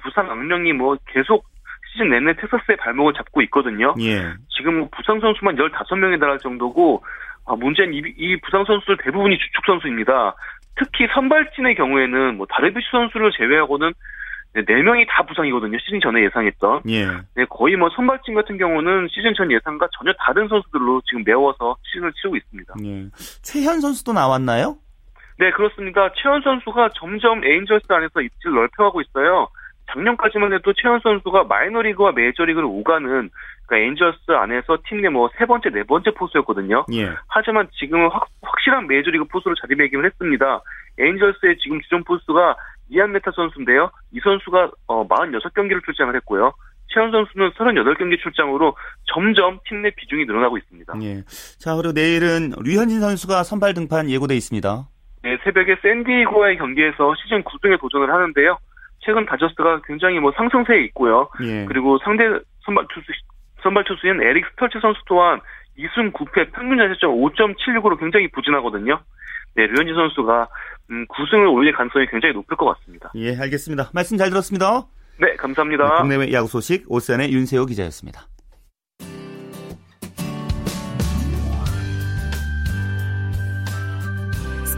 부상 0.02 0.32
악령이 0.32 0.74
뭐 0.74 0.96
계속 1.08 1.46
시즌 1.92 2.10
내내 2.10 2.34
텍사스의 2.38 2.78
발목을 2.78 3.14
잡고 3.14 3.42
있거든요. 3.44 3.94
예. 4.00 4.24
지금 4.56 4.80
뭐 4.80 4.90
부상 4.96 5.20
선수만 5.20 5.56
15명에 5.58 6.20
달할 6.20 6.40
정도고 6.40 7.04
아, 7.46 7.56
문제는 7.56 7.94
이, 7.94 8.02
이 8.18 8.38
부상 8.42 8.64
선수들 8.66 8.98
대부분이 9.04 9.38
주축 9.38 9.66
선수입니다. 9.66 10.36
특히 10.76 11.06
선발진의 11.14 11.76
경우에는 11.76 12.38
뭐 12.38 12.48
다르비슈 12.50 12.88
선수를 12.92 13.32
제외하고는 13.38 13.94
네, 14.56 14.62
4명이 14.62 15.06
다 15.10 15.24
부상이거든요. 15.24 15.78
시즌 15.84 16.00
전에 16.00 16.24
예상했던. 16.26 16.82
예. 16.88 17.06
네, 17.36 17.46
거의 17.50 17.76
뭐 17.76 17.90
선발진 17.96 18.36
같은 18.36 18.58
경우는 18.58 19.08
시즌 19.12 19.34
전 19.36 19.52
예상과 19.52 19.88
전혀 19.98 20.14
다른 20.20 20.48
선수들로 20.48 21.02
지금 21.06 21.24
메워서 21.26 21.76
시즌을 21.84 22.14
치르고 22.14 22.38
있습니다. 22.38 22.74
예. 22.86 23.08
최현 23.42 23.82
선수도 23.82 24.14
나왔나요? 24.14 24.78
네, 25.40 25.52
그렇습니다. 25.52 26.12
최현 26.16 26.42
선수가 26.42 26.90
점점 26.96 27.44
에인절스 27.44 27.86
안에서 27.90 28.22
입지를 28.22 28.56
넓혀가고 28.56 29.02
있어요. 29.02 29.48
작년까지만 29.92 30.54
해도 30.54 30.72
최현 30.74 31.00
선수가 31.02 31.44
마이너리그와 31.46 32.14
메이저리그를 32.14 32.66
오가는 32.68 33.30
그러니까 33.66 33.78
에인절스 33.78 34.32
안에서 34.32 34.78
팀 34.88 35.02
내 35.02 35.10
뭐 35.10 35.30
세 35.38 35.46
번째, 35.46 35.70
네 35.70 35.84
번째 35.84 36.12
포수였거든요. 36.12 36.86
예. 36.94 37.10
하지만 37.28 37.68
지금은 37.80 38.10
확, 38.12 38.28
확실한 38.42 38.88
메이저리그 38.88 39.26
포수로 39.26 39.56
자리매김을 39.62 40.06
했습니다. 40.06 40.62
에인절스의 41.00 41.58
지금 41.60 41.82
주전 41.82 42.04
포수가 42.06 42.56
이아네타 42.90 43.32
선수인데요. 43.36 43.90
이 44.12 44.20
선수가 44.24 44.72
어, 44.88 45.08
46경기를 45.08 45.84
출장을 45.84 46.16
했고요. 46.16 46.54
최현 46.94 47.12
선수는 47.12 47.52
38경기 47.52 48.22
출장으로 48.22 48.76
점점 49.14 49.60
팀 49.68 49.82
내 49.82 49.90
비중이 49.90 50.26
늘어나고 50.26 50.58
있습니다. 50.60 50.94
예. 51.02 51.24
자, 51.60 51.76
그리고 51.76 51.92
내일은 51.94 52.52
류현진 52.64 53.00
선수가 53.02 53.44
선발 53.44 53.74
등판 53.74 54.10
예고돼 54.10 54.36
있습니다. 54.36 54.88
네, 55.24 55.38
새벽에 55.44 55.78
샌디에고와의 55.82 56.58
경기에서 56.58 57.16
시즌 57.16 57.44
9승에 57.44 57.80
도전을 57.80 58.12
하는데요. 58.12 58.58
최근 59.00 59.26
다저스가 59.26 59.82
굉장히 59.86 60.20
뭐 60.20 60.32
상승세에 60.36 60.84
있고요. 60.86 61.30
예. 61.44 61.66
그리고 61.66 61.98
상대 62.04 62.24
선발 62.66 62.86
투수 62.94 63.08
선발 63.62 63.86
투수인 63.86 64.22
에릭 64.22 64.46
스털츠 64.52 64.80
선수 64.82 65.00
또한 65.06 65.40
2승 65.78 66.14
9패 66.14 66.52
평균 66.52 66.78
자체점 66.78 67.12
5.76으로 67.12 68.00
굉장히 68.00 68.30
부진하거든요. 68.30 69.00
네, 69.56 69.68
류현진 69.68 69.96
선수가 69.96 70.48
음, 70.92 71.06
9승을 71.08 71.52
올릴 71.54 71.74
가능성이 71.74 72.06
굉장히 72.08 72.34
높을 72.34 72.58
것 72.58 72.66
같습니다. 72.74 73.12
예, 73.16 73.38
알겠습니다. 73.38 73.90
말씀 73.94 74.18
잘 74.18 74.30
들었습니다. 74.30 74.84
네, 75.20 75.36
감사합니다. 75.36 76.02
국내외 76.02 76.32
야구 76.34 76.48
소식 76.48 76.86
오세안의 76.88 77.32
윤세호 77.32 77.66
기자였습니다. 77.66 78.28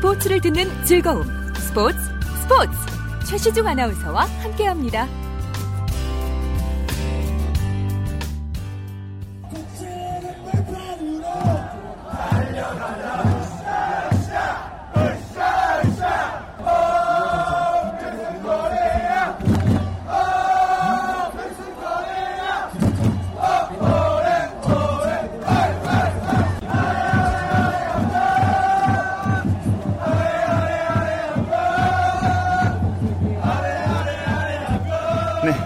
스포츠를 0.06 0.40
듣는 0.40 0.86
즐거움. 0.86 1.26
스포츠, 1.56 1.98
스포츠. 2.44 2.72
최시중 3.26 3.66
아나운서와 3.66 4.26
함께합니다. 4.44 5.25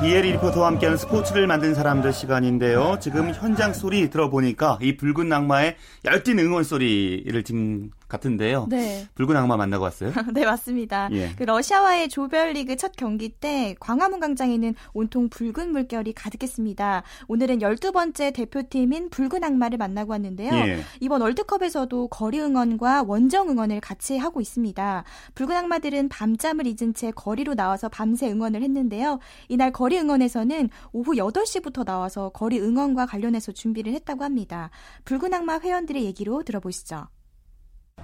이혜리 0.10 0.32
리포터와 0.32 0.70
함께하는 0.70 0.98
스포츠를 0.98 1.46
만든 1.46 1.76
사람들 1.76 2.14
시간인데요. 2.14 2.98
지금 3.00 3.32
현장 3.32 3.74
소리 3.74 4.10
들어보니까 4.10 4.80
이 4.82 4.98
붉은 4.98 5.30
낙마의 5.30 5.76
열띤 6.04 6.40
응원 6.40 6.64
소리를 6.64 7.44
지금 7.44 7.92
같은데요. 8.10 8.66
네. 8.70 9.08
붉은 9.16 9.38
악마 9.38 9.56
만나고 9.56 9.84
왔어요? 9.84 10.12
네, 10.34 10.44
맞습니다. 10.44 11.10
예. 11.12 11.32
그 11.38 11.44
러시아와의 11.44 12.10
조별리그 12.10 12.76
첫 12.76 12.92
경기 12.98 13.30
때 13.30 13.76
광화문 13.80 14.20
광장에는 14.20 14.76
온통 14.94 15.30
붉은 15.30 15.72
물결이 15.72 16.14
가득했습니다. 16.14 17.04
오늘은 17.28 17.60
12번째 17.60 18.34
대표팀인 18.34 19.10
붉은 19.12 19.44
악마를 19.44 19.78
만나고 19.78 20.12
왔는데요. 20.12 20.52
예. 20.52 20.82
이번 21.00 21.22
월드컵에서도 21.22 22.08
거리 22.08 22.40
응원과 22.40 23.04
원정 23.04 23.50
응원을 23.50 23.80
같이 23.80 24.18
하고 24.18 24.42
있습니다. 24.42 25.04
붉은 25.36 25.56
악마들은 25.56 26.10
밤잠을 26.10 26.66
잊은 26.66 26.96
채 26.96 27.12
거리로 27.12 27.54
나와서 27.54 27.90
밤새 27.90 28.30
응원을 28.30 28.64
했는데요. 28.64 29.20
이날 29.48 29.72
거리 29.72 30.00
응원에서는 30.00 30.70
오후 30.92 31.14
8시부터 31.14 31.86
나와서 31.86 32.30
거리 32.30 32.60
응원과 32.60 33.06
관련해서 33.06 33.52
준비를 33.52 33.94
했다고 33.94 34.24
합니다. 34.24 34.72
붉은 35.06 35.34
악마 35.34 35.60
회원들의 35.60 36.04
얘기로 36.04 36.44
들어보시죠. 36.44 37.08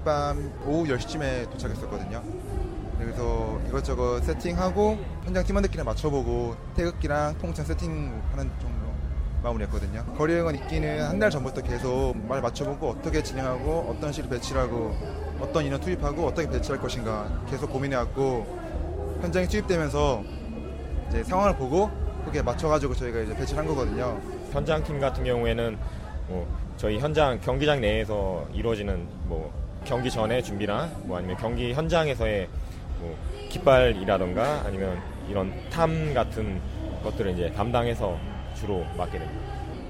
밤 0.04 0.52
오후 0.66 0.86
10시쯤에 0.86 1.50
도착했었거든요. 1.52 2.22
그래서 3.00 3.60
이것저것 3.68 4.24
세팅하고 4.24 4.98
현장 5.26 5.44
팀원들끼리 5.44 5.84
맞춰보고 5.84 6.56
태극기랑 6.76 7.38
통창 7.40 7.66
세팅하는 7.66 8.52
정도 8.60 8.86
마무리했거든요. 9.44 10.04
거리 10.18 10.34
응원 10.36 10.56
있기는 10.56 11.02
한 11.04 11.20
달 11.20 11.30
전부터 11.30 11.62
계속 11.62 12.14
말 12.28 12.42
맞춰보고 12.42 12.90
어떻게 12.90 13.22
진행하고 13.22 13.94
어떤 13.96 14.12
식으로 14.12 14.30
배치를 14.32 14.62
하고 14.62 14.96
어떤 15.40 15.66
인원 15.66 15.82
투입하고 15.82 16.26
어떻게 16.26 16.50
배치할 16.50 16.82
것인가 16.82 17.30
계속 17.50 17.72
고민해왔고 17.72 19.20
현장에 19.22 19.48
투입되면서 19.48 20.24
이제 21.10 21.24
상황을 21.24 21.56
보고 21.58 21.92
그렇게 22.22 22.42
맞춰가지고 22.42 22.96
저희가 22.96 23.20
이제 23.20 23.36
배치를 23.36 23.60
한 23.60 23.68
거거든요. 23.68 24.20
현장 24.52 24.84
팀 24.84 25.00
같은 25.00 25.24
경우에는 25.24 25.78
뭐 26.28 26.48
저희 26.78 26.98
현장 26.98 27.40
경기장 27.40 27.82
내에서 27.82 28.48
이루어지는 28.54 29.08
뭐 29.26 29.54
경기 29.86 30.10
전에 30.12 30.42
준비나 30.42 30.90
뭐 31.04 31.18
아니면 31.18 31.38
경기 31.38 31.74
현장에서의 31.74 32.48
뭐 33.00 33.18
깃발이라던가 33.50 34.64
아니면 34.66 35.00
이런 35.30 35.54
탐 35.70 36.14
같은 36.14 36.60
것들을 37.04 37.32
이제 37.32 37.52
담당해서 37.54 38.18
주로 38.56 38.84
맡게 38.98 39.20
됩니다. 39.20 39.42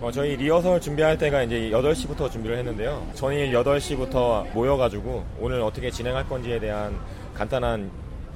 어, 0.01 0.11
저희 0.11 0.35
리허설 0.35 0.81
준비할 0.81 1.17
때가 1.17 1.43
이제 1.43 1.69
8시부터 1.71 2.29
준비를 2.29 2.57
했는데요. 2.57 3.07
전일 3.13 3.51
8시부터 3.51 4.51
모여가지고 4.53 5.25
오늘 5.39 5.61
어떻게 5.61 5.89
진행할 5.89 6.27
건지에 6.27 6.59
대한 6.59 6.99
간단한 7.33 7.89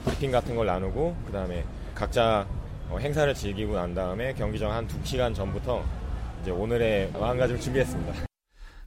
브리핑 0.06 0.32
같은 0.32 0.56
걸 0.56 0.66
나누고 0.66 1.16
그 1.26 1.32
다음에 1.32 1.64
각자 1.94 2.48
어, 2.90 2.98
행사를 3.00 3.32
즐기고 3.34 3.76
난 3.76 3.94
다음에 3.94 4.34
경기 4.34 4.58
전한 4.58 4.88
2시간 4.88 5.36
전부터 5.36 5.84
이제 6.42 6.52
오늘의 6.52 7.12
마음가짐을 7.20 7.60
준비했습니다. 7.60 8.29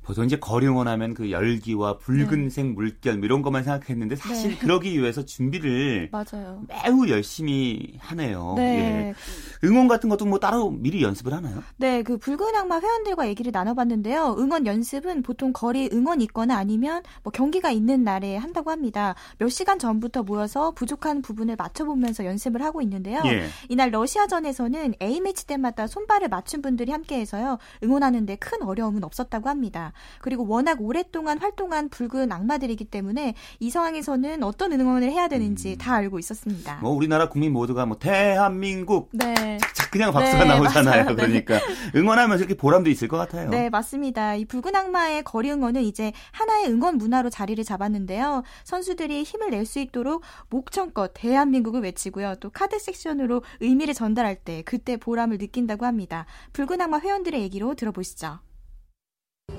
보통 0.03 0.25
이제 0.25 0.37
거리응원하면 0.37 1.15
그 1.15 1.31
열기와 1.31 1.99
붉은색 1.99 2.67
네. 2.67 2.73
물결 2.73 3.19
뭐 3.19 3.25
이런 3.25 3.43
것만 3.43 3.63
생각했는데 3.63 4.17
사실 4.17 4.51
네. 4.51 4.59
그러기 4.59 4.99
위해서 4.99 5.25
준비를 5.25 6.11
맞아요. 6.11 6.63
매우 6.69 7.09
열심히 7.09 7.95
하네요. 7.99 8.55
네. 8.57 9.15
예. 9.63 9.67
응원 9.67 9.87
같은 9.87 10.09
것도 10.09 10.27
뭐 10.27 10.39
따로 10.41 10.71
미리 10.71 11.03
연습을 11.03 11.33
하나요? 11.33 11.63
네, 11.77 12.03
그 12.03 12.19
붉은 12.19 12.55
악마 12.57 12.81
회원들과 12.81 13.29
얘기를 13.29 13.53
나눠봤는데요. 13.53 14.37
응원 14.39 14.67
연습은 14.67 15.23
보통 15.23 15.53
거리 15.53 15.89
응원 15.93 16.21
있거나 16.23 16.57
아니면 16.57 17.03
뭐 17.23 17.31
경기가 17.31 17.71
있는 17.71 18.03
날에 18.03 18.37
한다고 18.37 18.71
합니다. 18.71 19.15
몇 19.39 19.49
시간 19.49 19.79
전부터 19.79 20.25
모여서 20.25 20.73
부족한 20.73 21.23
부분을 21.23 21.55
맞춰보면서 21.57 22.25
연습을 22.25 22.63
하고 22.63 22.83
있는데요. 22.83 23.21
예. 23.27 23.47
이날 23.69 23.91
러시아전에서는 23.91 24.95
A 25.01 25.21
매치 25.21 25.47
때마다 25.47 25.87
손발을 25.87 26.29
맞춘 26.29 26.61
분들이 26.61 26.91
함께해서요 26.91 27.59
응원하는데 27.85 28.37
큰 28.37 28.63
어려움은 28.63 29.05
없었다고 29.05 29.49
합니다. 29.49 29.92
그리고 30.21 30.47
워낙 30.47 30.79
오랫동안 30.81 31.39
활동한 31.39 31.89
붉은 31.89 32.31
악마들이기 32.33 32.85
때문에 32.87 33.35
이 33.61 33.71
상황에서는 33.71 34.43
어떤 34.43 34.73
응원을 34.73 35.11
해야 35.11 35.29
되는지 35.29 35.73
음. 35.73 35.79
다 35.79 35.95
알고 35.95 36.19
있었습니다. 36.19 36.79
뭐 36.83 36.91
우리나라 36.93 37.29
국민 37.29 37.53
모두가 37.53 37.87
뭐 37.87 37.99
대한민국 37.99 39.09
네. 39.13 39.59
그냥 39.91 40.13
박수가 40.13 40.45
네, 40.45 40.49
나오잖아요. 40.49 41.05
맞아요. 41.05 41.17
그러니까 41.17 41.59
네. 41.59 41.99
응원하면서 41.99 42.45
이렇게 42.45 42.57
보람도 42.57 42.89
있을 42.91 43.09
것 43.09 43.17
같아요. 43.17 43.51
네, 43.51 43.69
맞습니다. 43.71 44.35
이 44.37 44.45
붉은 44.45 44.75
악마의 44.75 45.25
거리 45.25 45.51
응원은 45.51 45.83
이제 45.83 46.13
하나의 46.33 46.71
응원 46.71 46.97
문화로 46.99 47.31
자리를 47.31 47.63
잡았는데요. 47.65 48.43
선수들이 48.65 49.23
힘을 49.23 49.51
낼 49.51 49.63
수 49.63 49.79
있도록 49.79 50.23
목청껏 50.51 51.13
대한민국을 51.15 51.83
외치고요. 51.83 52.35
또 52.41 52.51
카드 52.51 52.79
섹션으로 52.79 53.43
의미를 53.61 53.95
전달할 53.95 54.35
때 54.35 54.63
그때 54.65 54.97
보람을 54.97 55.39
느낀다고 55.39 55.87
합니다. 55.87 56.27
붉은 56.53 56.81
악마 56.81 56.99
회원들의 56.99 57.41
얘기로 57.43 57.75
들어보시죠. 57.75 58.41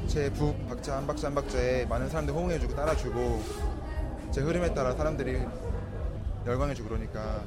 제 0.08 0.30
북 0.30 0.56
박자 0.70 0.98
한 0.98 1.08
박자 1.08 1.28
한 1.28 1.36
박자에 1.36 1.86
많은 1.86 2.08
사람들이 2.08 2.38
호응해주고 2.38 2.76
따라주고 2.76 3.42
제 4.32 4.42
흐름에 4.42 4.74
따라 4.74 4.94
사람들이 4.94 5.42
열광해주고 6.46 6.90
그러니까 6.90 7.44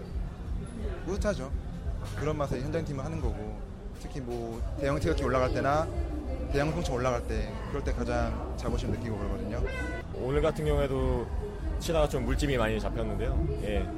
뿌듯하죠. 1.06 1.50
그런 2.16 2.36
맛에 2.36 2.60
현장팀을 2.60 3.04
하는 3.04 3.20
거고 3.20 3.58
특히 4.00 4.20
뭐 4.20 4.60
대형 4.78 4.98
태극기 5.00 5.24
올라갈 5.24 5.52
때나 5.54 5.86
대형 6.52 6.70
통청 6.72 6.96
올라갈 6.96 7.26
때 7.26 7.52
그럴 7.68 7.82
때 7.82 7.92
가장 7.92 8.54
자부심 8.56 8.90
느끼고 8.90 9.16
그러거든요. 9.16 9.62
오늘 10.14 10.42
같은 10.42 10.64
경우에도 10.64 11.26
치다가 11.78 12.08
좀 12.08 12.24
물집이 12.24 12.56
많이 12.58 12.80
잡혔는데요. 12.80 13.46
예, 13.62 13.88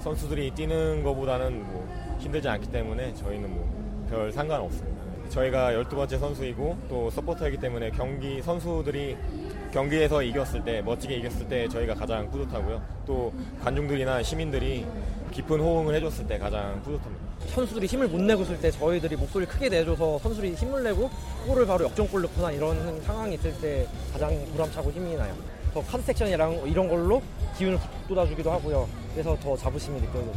선수들이 0.00 0.50
뛰는 0.52 1.02
것보다는 1.02 1.64
뭐 1.64 2.16
힘들지 2.18 2.48
않기 2.48 2.70
때문에 2.70 3.14
저희는 3.14 3.50
뭐 3.54 3.86
별 4.08 4.30
상관 4.32 4.60
없습니다. 4.60 5.02
저희가 5.28 5.72
12번째 5.72 6.18
선수이고 6.18 6.76
또 6.88 7.10
서포터이기 7.10 7.58
때문에 7.58 7.90
경기 7.90 8.40
선수들이 8.42 9.16
경기에서 9.72 10.22
이겼을 10.22 10.64
때 10.64 10.80
멋지게 10.82 11.16
이겼을 11.16 11.48
때 11.48 11.68
저희가 11.68 11.94
가장 11.94 12.30
뿌듯하고요. 12.30 12.82
또 13.06 13.32
관중들이나 13.62 14.22
시민들이 14.22 14.86
깊은 15.32 15.60
호응을 15.60 15.94
해줬을 15.96 16.26
때 16.26 16.38
가장 16.38 16.80
뿌듯합니다. 16.82 17.26
선수들이 17.48 17.86
힘을 17.86 18.08
못 18.08 18.20
내고 18.22 18.42
있을 18.42 18.58
때 18.60 18.70
저희들이 18.70 19.16
목소리를 19.16 19.52
크게 19.52 19.68
내줘서 19.68 20.18
선수들이 20.18 20.54
힘을 20.54 20.82
내고 20.82 21.10
골을 21.46 21.66
바로 21.66 21.84
역전골 21.84 22.22
넣거나 22.22 22.52
이런 22.52 23.00
상황이 23.02 23.34
있을 23.34 23.52
때 23.60 23.86
가장 24.12 24.34
보람차고 24.52 24.90
힘이 24.90 25.14
나요. 25.14 25.34
더 25.74 25.82
카드 25.82 26.02
섹션이랑 26.04 26.62
이런 26.66 26.88
걸로 26.88 27.20
기운을 27.58 27.78
돋아주기도 28.08 28.50
하고요. 28.50 28.88
그래서 29.12 29.36
더 29.42 29.56
자부심이 29.56 30.00
느껴져요. 30.00 30.32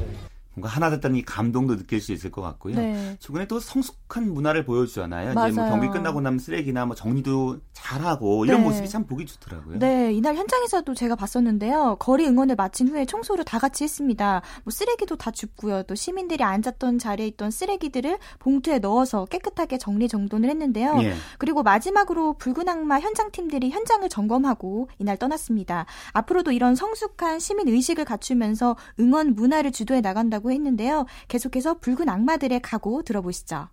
뭔가 0.60 0.68
하나 0.68 0.90
됐다는 0.90 1.16
이 1.16 1.24
감동도 1.24 1.78
느낄 1.78 2.02
수 2.02 2.12
있을 2.12 2.32
것 2.32 2.42
같고요. 2.42 2.76
네. 2.76 3.16
최근에 3.20 3.48
또 3.48 3.60
성숙한 3.60 4.32
문화를 4.34 4.66
보여주잖아요. 4.66 5.34
맞아요. 5.34 5.50
이제 5.50 5.60
뭐 5.60 5.70
경기 5.70 5.88
끝나고 5.88 6.22
나면 6.22 6.40
쓰레기나 6.40 6.86
뭐 6.86 6.96
정리도 6.96 7.60
잘하고 7.74 8.46
이런 8.46 8.60
네. 8.60 8.64
모습이 8.66 8.90
참 8.90 9.06
보기 9.06 9.26
좋더라고요. 9.26 9.80
네, 9.80 10.12
이날 10.12 10.36
현장에서도 10.36 10.94
제가 10.94 11.16
봤었는데요. 11.16 11.96
거리 12.00 12.28
응원을 12.28 12.56
마친 12.56 12.90
후에 12.90 13.06
청소를 13.06 13.46
다 13.46 13.58
같이 13.58 13.86
했습니다. 13.86 14.42
뭐 14.64 14.72
쓰레기도 14.72 15.16
다 15.16 15.32
줍고요. 15.32 15.84
또 15.84 15.96
시민들이 15.96 16.44
앉았던 16.44 17.00
자리에 17.00 17.28
있던 17.28 17.52
쓰레기들을 17.52 18.18
봉투에 18.40 18.80
넣어서 18.80 19.26
깨끗하게 19.26 19.78
정리 19.78 20.08
정돈을 20.08 20.50
했는데요. 20.50 20.98
예. 21.02 21.14
그리고 21.38 21.64
마지막으로 21.64 22.34
붉은 22.34 22.68
악마 22.68 23.00
현장 23.00 23.32
팀들이 23.32 23.70
현장을 23.70 24.08
점검하고 24.10 24.90
이날 25.00 25.18
떠났습니다. 25.18 25.86
앞으로도 26.12 26.52
이런 26.52 26.76
성숙한 26.76 27.40
시민 27.40 27.70
의식을 27.70 28.04
갖추면서 28.04 28.76
응원 29.00 29.36
문화를 29.36 29.72
주도해 29.72 30.02
나간다고 30.02 30.49
했는데요. 30.52 31.06
계속해서 31.28 31.80
붉은 31.80 32.10
악마들의 32.10 32.60
각오 32.62 33.02
들어보시죠. 33.04 33.70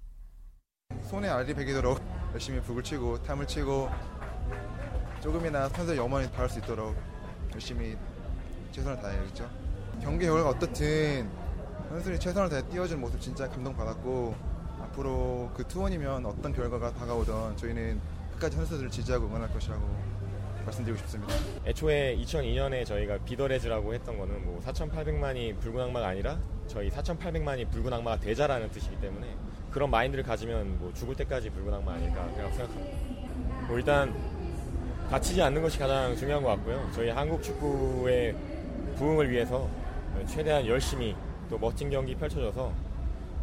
손에 1.02 1.28
알이 1.28 1.54
베기도록 1.54 2.00
열심히 2.32 2.60
북을 2.60 2.82
치고 2.82 3.22
탐을 3.22 3.46
치고 3.46 3.88
조금이나 5.20 5.68
선수 5.70 5.96
영원히 5.96 6.30
닿을 6.32 6.48
수 6.48 6.58
있도록 6.58 6.94
열심히 7.52 7.96
최선을 8.72 9.00
다해야겠죠. 9.00 9.48
경기 10.02 10.26
결과가 10.26 10.50
어떻든 10.50 11.28
선수들이 11.88 12.18
최선을 12.18 12.48
다해 12.48 12.68
뛰어준 12.68 13.00
모습 13.00 13.20
진짜 13.20 13.48
감동받았고 13.48 14.34
앞으로 14.82 15.50
그 15.54 15.66
투원이면 15.66 16.26
어떤 16.26 16.52
결과가 16.52 16.92
다가오던 16.94 17.56
저희는 17.56 18.00
끝까지 18.34 18.56
선수들을 18.56 18.90
지지하고 18.90 19.26
응원할 19.26 19.52
것이라고 19.52 19.82
말씀드리고 20.66 20.98
싶습니다. 20.98 21.34
애초에 21.64 22.16
2002년에 22.18 22.84
저희가 22.84 23.18
비더레즈라고 23.18 23.94
했던 23.94 24.18
거는 24.18 24.44
뭐 24.44 24.60
4,800만이 24.60 25.58
붉은 25.60 25.84
악마가 25.84 26.08
아니라 26.08 26.38
저희 26.66 26.90
4,800만이 26.90 27.70
붉은 27.70 27.92
악마가 27.92 28.18
되자라는 28.20 28.70
뜻이기 28.70 29.00
때문에 29.00 29.26
그런 29.70 29.90
마인드를 29.90 30.24
가지면 30.24 30.78
뭐 30.78 30.92
죽을 30.92 31.14
때까지 31.14 31.50
붉은 31.50 31.72
악마 31.72 31.92
아닐까 31.92 32.28
생각합니다. 32.34 33.66
뭐 33.68 33.76
일단 33.76 34.14
다치지 35.10 35.40
않는 35.40 35.62
것이 35.62 35.78
가장 35.78 36.16
중요한 36.16 36.42
것 36.42 36.50
같고요. 36.50 36.88
저희 36.92 37.10
한국 37.10 37.42
축구의 37.42 38.34
부흥을 38.96 39.30
위해서 39.30 39.68
최대한 40.26 40.66
열심히 40.66 41.14
또 41.48 41.58
멋진 41.58 41.90
경기 41.90 42.14
펼쳐져서 42.14 42.72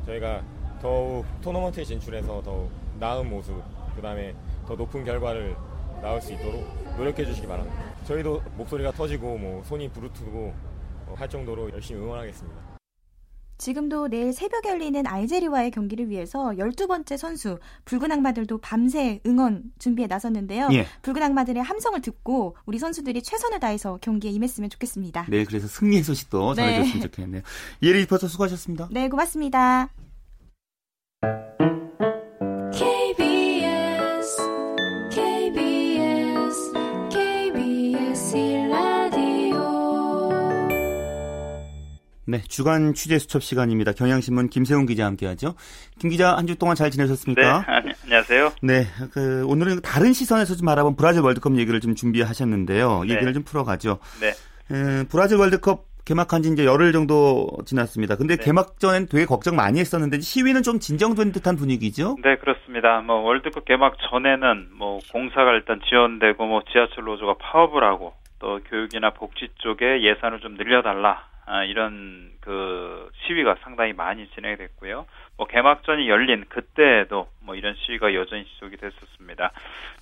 저희가 0.06 0.44
더욱 0.82 1.26
토너먼트에 1.42 1.86
진출해서 1.86 2.42
더욱 2.44 2.70
나은 3.00 3.30
모습, 3.30 3.62
그 3.96 4.02
다음에 4.02 4.36
더 4.68 4.76
높은 4.76 5.06
결과를 5.06 5.56
나올 6.04 6.22
수 6.22 6.34
있도록 6.34 6.62
노력해 6.98 7.26
주시기 7.26 7.48
바랍니다. 7.48 7.82
저희도 8.06 8.42
목소리가 8.58 8.92
터지고 8.92 9.38
뭐 9.38 9.64
손이 9.64 9.90
부르트고 9.90 10.54
할 11.16 11.30
정도로 11.30 11.72
열심히 11.72 12.02
응원하겠습니다. 12.02 12.74
지금도 13.58 14.10
내일 14.10 14.34
새벽에 14.34 14.70
열리는 14.70 15.08
알제리와의 15.08 15.72
경기를 15.72 16.10
위해서 16.10 16.50
12번째 16.58 17.16
선수 17.16 17.60
붉은 17.86 18.12
악마들도 18.12 18.58
밤새 18.58 19.22
응원 19.26 19.64
준비에 19.80 20.08
나섰는데요. 20.08 20.68
예. 20.74 20.86
붉은 21.02 21.24
악마들의 21.24 21.64
함성을 21.64 22.02
듣고 22.02 22.58
우리 22.66 22.78
선수들이 22.78 23.22
최선을 23.22 23.62
다해서 23.62 24.00
경기에 24.02 24.32
임했으면 24.32 24.70
좋겠습니다. 24.70 25.28
네, 25.30 25.46
그래서 25.46 25.68
승리의 25.68 26.04
소식도 26.04 26.56
네. 26.56 26.64
전해줬으면 26.64 27.02
좋겠네요. 27.04 27.42
예리 27.84 28.00
리포터 28.02 28.28
수고하셨습니다. 28.28 28.90
네, 28.92 29.08
고맙습니다. 29.08 29.90
네, 42.34 42.42
주간 42.48 42.96
취재 42.96 43.20
수첩 43.20 43.44
시간입니다. 43.44 43.92
경향신문 43.92 44.50
김세훈 44.50 44.88
기자 44.88 45.06
함께하죠. 45.06 45.54
김 46.00 46.10
기자 46.10 46.36
한 46.36 46.48
주 46.48 46.56
동안 46.56 46.76
잘 46.76 46.90
지내셨습니까? 46.90 47.64
네, 47.86 47.94
안녕하세요. 48.06 48.54
네, 48.64 48.88
그 49.14 49.46
오늘은 49.46 49.82
다른 49.84 50.14
시선에서 50.14 50.56
좀 50.56 50.68
알아본 50.68 50.96
브라질 50.96 51.22
월드컵 51.22 51.56
얘기를 51.60 51.80
좀 51.80 51.94
준비하셨는데요. 51.94 53.04
네. 53.04 53.14
얘기를 53.14 53.34
좀 53.36 53.44
풀어가죠. 53.44 54.00
네. 54.20 54.30
에, 54.76 55.04
브라질 55.12 55.38
월드컵 55.38 55.86
개막한 56.06 56.42
지 56.42 56.50
이제 56.50 56.66
열흘 56.66 56.92
정도 56.92 57.48
지났습니다. 57.68 58.16
근데 58.16 58.36
네. 58.36 58.44
개막 58.44 58.80
전엔 58.80 59.10
되게 59.10 59.26
걱정 59.26 59.56
많이 59.56 59.80
했었는데 59.80 60.20
시위는 60.20 60.64
좀 60.64 60.80
진정된 60.80 61.34
듯한 61.34 61.56
분위기죠? 61.56 62.16
네, 62.24 62.36
그렇습니다. 62.38 63.02
뭐 63.02 63.18
월드컵 63.18 63.64
개막 63.66 63.98
전에는 64.10 64.70
뭐 64.76 64.98
공사가 65.12 65.52
일단 65.52 65.80
지연되고 65.88 66.44
뭐 66.48 66.64
지하철 66.72 67.04
노조가 67.04 67.36
파업을 67.40 67.84
하고 67.84 68.14
또 68.40 68.60
교육이나 68.68 69.12
복지 69.12 69.50
쪽에 69.60 70.02
예산을 70.02 70.40
좀 70.40 70.56
늘려달라 70.56 71.32
아, 71.46 71.64
이런 71.64 72.32
그 72.40 73.10
시위가 73.26 73.56
상당히 73.62 73.94
많이 73.94 74.28
진행이 74.30 74.58
됐고요. 74.58 75.06
뭐 75.38 75.48
개막전이 75.48 76.08
열린 76.08 76.46
그때에도 76.48 77.28
뭐 77.42 77.56
이런 77.56 77.76
시위가 77.76 78.14
여전히 78.14 78.46
지속이 78.46 78.78
됐었습니다. 78.78 79.52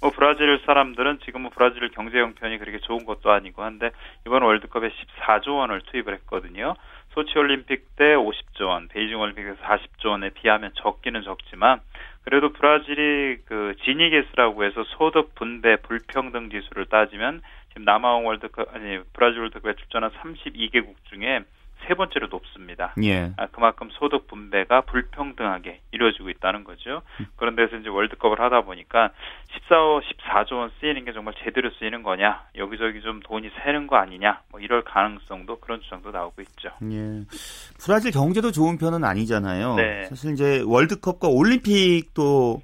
뭐 0.02 0.12
브라질 0.12 0.62
사람들은 0.66 1.20
지금 1.26 1.42
뭐 1.42 1.52
브라질 1.54 1.90
경제 1.90 2.20
형편이 2.20 2.60
그렇게 2.60 2.80
좋은 2.80 3.06
것도 3.06 3.32
아니고 3.32 3.64
한데 3.64 3.92
이번 4.28 4.44
월드컵에 4.44 4.90
14조 4.90 5.58
원을 5.58 5.82
투입을 5.82 6.14
했거든요. 6.16 6.76
소치 7.14 7.38
올림픽 7.38 7.96
때 7.96 8.16
50조 8.16 8.68
원, 8.68 8.88
베이징 8.88 9.20
올림픽에서 9.20 9.62
40조 9.62 10.10
원에 10.10 10.30
비하면 10.30 10.72
적기는 10.76 11.22
적지만 11.24 11.82
그래도 12.24 12.54
브라질이 12.54 13.40
그 13.46 13.76
지니게스라고 13.84 14.64
해서 14.64 14.84
소득 14.84 15.34
분배 15.36 15.76
불평등 15.78 16.50
지수를 16.50 16.86
따지면 16.86 17.42
지금 17.72 17.84
남아공 17.86 18.28
월드컵 18.28 18.74
아니 18.76 19.00
브라질 19.14 19.42
월드컵에 19.42 19.76
출전한 19.76 20.12
32개국 20.12 20.96
중에 21.10 21.44
세 21.88 21.96
번째로 21.96 22.28
높습니다. 22.28 22.94
예. 23.04 23.32
아, 23.38 23.48
그만큼 23.48 23.90
소득 23.92 24.28
분배가 24.28 24.82
불평등하게 24.82 25.82
이루어지고 25.92 26.30
있다는 26.30 26.64
거죠. 26.64 27.02
음. 27.20 27.26
그런 27.36 27.56
데서 27.56 27.76
이제 27.78 27.90
월드컵을 27.90 28.40
하다 28.40 28.62
보니까 28.62 29.12
14, 29.52 29.76
14조 29.76 30.54
원 30.58 30.72
쓰이는 30.80 31.06
게 31.06 31.14
정말 31.14 31.34
제대로 31.44 31.70
쓰이는 31.80 32.04
거냐, 32.04 32.44
여기저기 32.56 33.02
좀 33.02 33.20
돈이 33.22 33.50
새는 33.64 33.88
거 33.88 33.96
아니냐, 33.98 34.42
뭐 34.50 34.60
이럴 34.60 34.84
가능성도 34.84 35.60
그런 35.60 35.82
주장도 35.82 36.12
나오고 36.12 36.42
있죠. 36.44 36.70
예. 36.92 37.26
브라질 37.84 38.12
경제도 38.12 38.52
좋은 38.52 38.78
편은 38.78 39.04
아니잖아요. 39.04 39.76
네. 39.76 40.06
사실 40.06 40.34
이제 40.34 40.64
월드컵과 40.66 41.28
올림픽도 41.30 42.62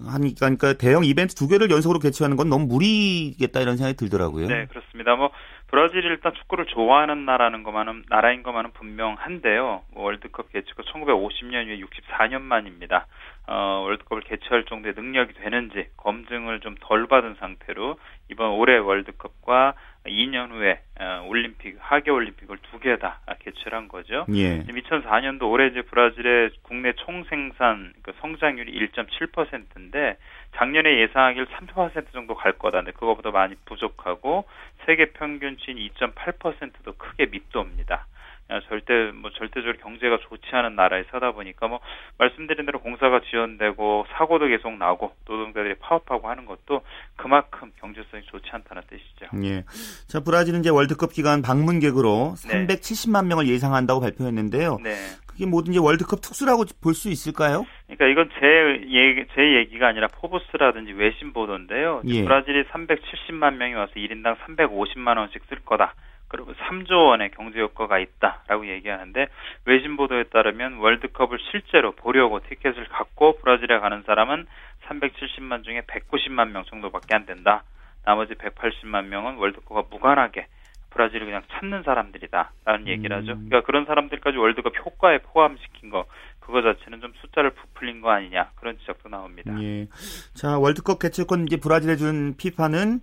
하니까 0.00 0.40
그러니까 0.40 0.72
대형 0.74 1.04
이벤트 1.04 1.34
두 1.34 1.48
개를 1.48 1.70
연속으로 1.70 1.98
개최하는 1.98 2.36
건 2.36 2.48
너무 2.48 2.66
무리겠다 2.66 3.60
이런 3.60 3.76
생각이 3.76 3.96
들더라고요. 3.96 4.46
네, 4.46 4.66
그렇습니다. 4.66 5.16
뭐 5.16 5.30
브라질이 5.68 6.06
일단 6.06 6.32
축구를 6.34 6.66
좋아하는 6.66 7.24
나라는 7.24 7.64
것만은 7.64 8.04
나라인 8.08 8.42
것만은 8.42 8.72
분명한데요. 8.72 9.82
뭐 9.92 10.04
월드컵 10.04 10.52
개최가 10.52 10.82
1950년 10.84 11.66
이후에 11.66 11.80
64년 11.80 12.42
만입니다. 12.42 13.06
어, 13.46 13.82
월드컵을 13.84 14.22
개최할 14.22 14.64
정도의 14.66 14.94
능력이 14.96 15.34
되는지 15.34 15.88
검증을 15.96 16.60
좀 16.60 16.74
덜 16.80 17.06
받은 17.06 17.36
상태로 17.40 17.98
이번 18.30 18.50
올해 18.50 18.76
월드컵과 18.78 19.74
2년 20.06 20.50
후에 20.50 20.80
어, 21.00 21.24
올림픽 21.28 21.76
하계 21.80 22.10
올림픽을 22.10 22.58
두 22.58 22.78
개 22.80 22.96
다 22.98 23.20
개최를 23.40 23.76
한 23.78 23.88
거죠. 23.88 24.26
예. 24.34 24.62
2004년도 24.64 25.50
올해 25.50 25.68
이제 25.68 25.82
브라질의 25.82 26.50
국내 26.62 26.92
총생산 26.92 27.94
그 28.02 28.12
성장률이 28.20 28.72
1.7%인데 28.88 30.16
작년에 30.56 31.00
예상하기를 31.00 31.46
3% 31.46 32.12
정도 32.12 32.34
갈 32.34 32.52
거다. 32.52 32.78
근데 32.78 32.92
그거보다 32.92 33.30
많이 33.30 33.54
부족하고 33.64 34.44
세계 34.86 35.06
평균치인 35.12 35.78
2.8%도 35.78 36.92
크게 36.98 37.26
밑도입니다. 37.26 38.06
아, 38.48 38.60
절대 38.68 39.10
뭐 39.14 39.30
절대적으로 39.30 39.78
경제가 39.78 40.18
좋지 40.28 40.46
않은 40.52 40.76
나라에 40.76 41.04
서다 41.10 41.32
보니까 41.32 41.66
뭐 41.66 41.80
말씀드린 42.18 42.66
대로 42.66 42.78
공사가 42.80 43.20
지연되고 43.30 44.06
사고도 44.16 44.46
계속 44.48 44.72
나고 44.76 45.12
노동자들이 45.26 45.74
파업하고 45.80 46.28
하는 46.28 46.44
것도 46.44 46.82
그만큼 47.16 47.72
경제성이 47.80 48.22
좋지 48.24 48.50
않다는 48.50 48.82
뜻이죠. 48.88 49.26
예. 49.44 49.64
자 50.08 50.20
브라질은 50.20 50.60
이제 50.60 50.70
월드컵 50.70 51.12
기간 51.12 51.40
방문객으로 51.40 52.34
네. 52.48 52.66
370만 52.66 53.26
명을 53.26 53.48
예상한다고 53.48 54.00
발표했는데요. 54.00 54.78
네. 54.82 54.94
그게 55.26 55.46
모든 55.46 55.72
게 55.72 55.78
월드컵 55.80 56.20
특수라고 56.20 56.64
볼 56.80 56.94
수 56.94 57.08
있을까요? 57.08 57.66
그러니까 57.88 58.06
이건 58.06 58.30
제 58.38 58.46
얘기, 58.88 59.24
제 59.34 59.56
얘기가 59.56 59.88
아니라 59.88 60.06
포브스라든지 60.08 60.92
외신 60.92 61.32
보도인데요. 61.32 62.02
예. 62.06 62.22
브라질이 62.22 62.64
370만 62.64 63.56
명이 63.56 63.74
와서 63.74 63.92
1인당 63.96 64.36
350만 64.38 65.16
원씩 65.18 65.42
쓸 65.48 65.58
거다. 65.64 65.94
그리고 66.34 66.52
3조 66.52 67.10
원의 67.10 67.30
경제 67.30 67.60
효과가 67.60 68.00
있다라고 68.00 68.66
얘기하는데 68.68 69.28
외신 69.66 69.96
보도에 69.96 70.24
따르면 70.24 70.78
월드컵을 70.78 71.38
실제로 71.52 71.92
보려고 71.92 72.40
티켓을 72.40 72.88
갖고 72.88 73.38
브라질에 73.38 73.78
가는 73.78 74.02
사람은 74.02 74.46
370만 74.88 75.62
중에 75.62 75.82
190만 75.82 76.50
명 76.50 76.64
정도밖에 76.64 77.14
안 77.14 77.24
된다. 77.24 77.62
나머지 78.04 78.34
180만 78.34 79.06
명은 79.06 79.36
월드컵과 79.36 79.84
무관하게 79.90 80.48
브라질을 80.90 81.26
그냥 81.26 81.42
찾는 81.52 81.84
사람들이다라는 81.84 82.88
얘기를 82.88 83.16
하죠. 83.18 83.32
음. 83.32 83.46
그러니까 83.48 83.62
그런 83.62 83.84
사람들까지 83.84 84.36
월드컵 84.36 84.72
효과에 84.84 85.18
포함시킨 85.18 85.90
거 85.90 86.04
그거 86.40 86.62
자체는 86.62 87.00
좀 87.00 87.12
숫자를 87.20 87.50
부풀린 87.50 88.00
거 88.00 88.10
아니냐 88.10 88.50
그런 88.56 88.76
지적도 88.78 89.08
나옵니다. 89.08 89.54
예. 89.62 89.86
자 90.34 90.58
월드컵 90.58 90.98
개최권 90.98 91.44
이제 91.46 91.58
브라질에 91.58 91.94
준 91.94 92.36
피파는 92.36 93.00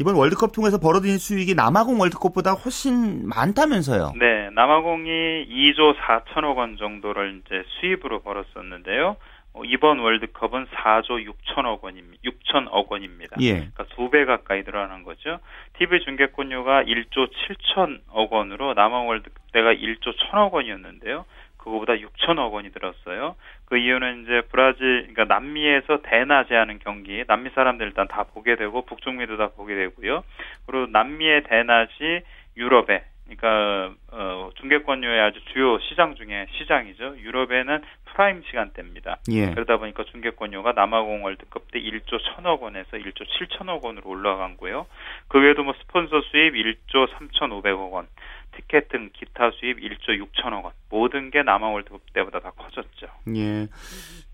이번 0.00 0.14
월드컵 0.14 0.52
통해서 0.52 0.78
벌어들인 0.80 1.18
수익이 1.18 1.54
남아공 1.54 2.00
월드컵보다 2.00 2.52
훨씬 2.52 3.28
많다면서요? 3.28 4.14
네, 4.18 4.48
남아공이 4.54 5.04
2조 5.46 5.94
4천억 5.98 6.56
원 6.56 6.78
정도를 6.78 7.42
이제 7.44 7.62
수입으로 7.80 8.20
벌었었는데요. 8.22 9.16
어, 9.52 9.62
이번 9.66 9.98
월드컵은 9.98 10.68
4조 10.68 11.26
6천억 11.28 11.82
원입니다. 11.82 12.22
6천억 12.24 12.88
원입니다. 12.90 13.36
예. 13.40 13.52
그러니까 13.54 13.84
두 13.94 14.08
배 14.08 14.24
가까이 14.24 14.62
늘어나는 14.62 15.02
거죠. 15.04 15.38
TV 15.78 16.00
중계권료가 16.04 16.84
1조 16.84 17.28
7천억 17.28 18.30
원으로 18.32 18.72
남아공 18.72 19.08
월드컵 19.08 19.52
때가 19.52 19.74
1조 19.74 20.16
1천억 20.16 20.52
원이었는데요. 20.52 21.26
그거보다 21.60 21.94
6천억 21.94 22.52
원이 22.52 22.72
들었어요. 22.72 23.36
그 23.66 23.76
이유는 23.76 24.22
이제 24.22 24.42
브라질, 24.50 25.08
그러니까 25.12 25.24
남미에서 25.24 26.02
대낮에 26.02 26.54
하는 26.54 26.78
경기, 26.78 27.24
남미 27.26 27.50
사람들 27.50 27.86
일단 27.86 28.08
다 28.08 28.24
보게 28.24 28.56
되고 28.56 28.82
북중미도 28.84 29.36
다 29.36 29.50
보게 29.54 29.74
되고요. 29.74 30.24
그리고 30.66 30.86
남미의 30.90 31.44
대낮이 31.44 32.22
유럽에, 32.56 33.04
그러니까 33.26 33.94
어, 34.10 34.50
중계권료의 34.56 35.20
아주 35.20 35.40
주요 35.52 35.78
시장 35.78 36.16
중에 36.16 36.46
시장이죠. 36.58 37.18
유럽에는 37.18 37.82
프라임 38.06 38.42
시간대입니다. 38.42 39.18
예. 39.30 39.50
그러다 39.50 39.76
보니까 39.76 40.02
중계권료가 40.04 40.72
남아공 40.72 41.24
월드컵 41.24 41.70
때 41.70 41.80
1조 41.80 42.18
1천억 42.18 42.60
원에서 42.60 42.96
1조 42.96 43.24
7천억 43.24 43.84
원으로 43.84 44.10
올라간 44.10 44.56
거예요. 44.56 44.86
그 45.28 45.38
외에도 45.40 45.62
뭐 45.62 45.74
스폰서 45.80 46.22
수입 46.22 46.54
1조 46.54 47.08
3,500억 47.12 47.92
원, 47.92 48.08
티켓 48.56 48.88
등 48.88 49.10
기타 49.12 49.50
수입 49.52 49.78
1조 49.78 50.20
6천억 50.20 50.64
원 50.64 50.72
모든 50.90 51.30
게 51.30 51.42
남아공 51.42 51.68
월드컵 51.68 52.00
때보다 52.12 52.40
다 52.40 52.50
커졌죠. 52.50 53.06
예. 53.36 53.68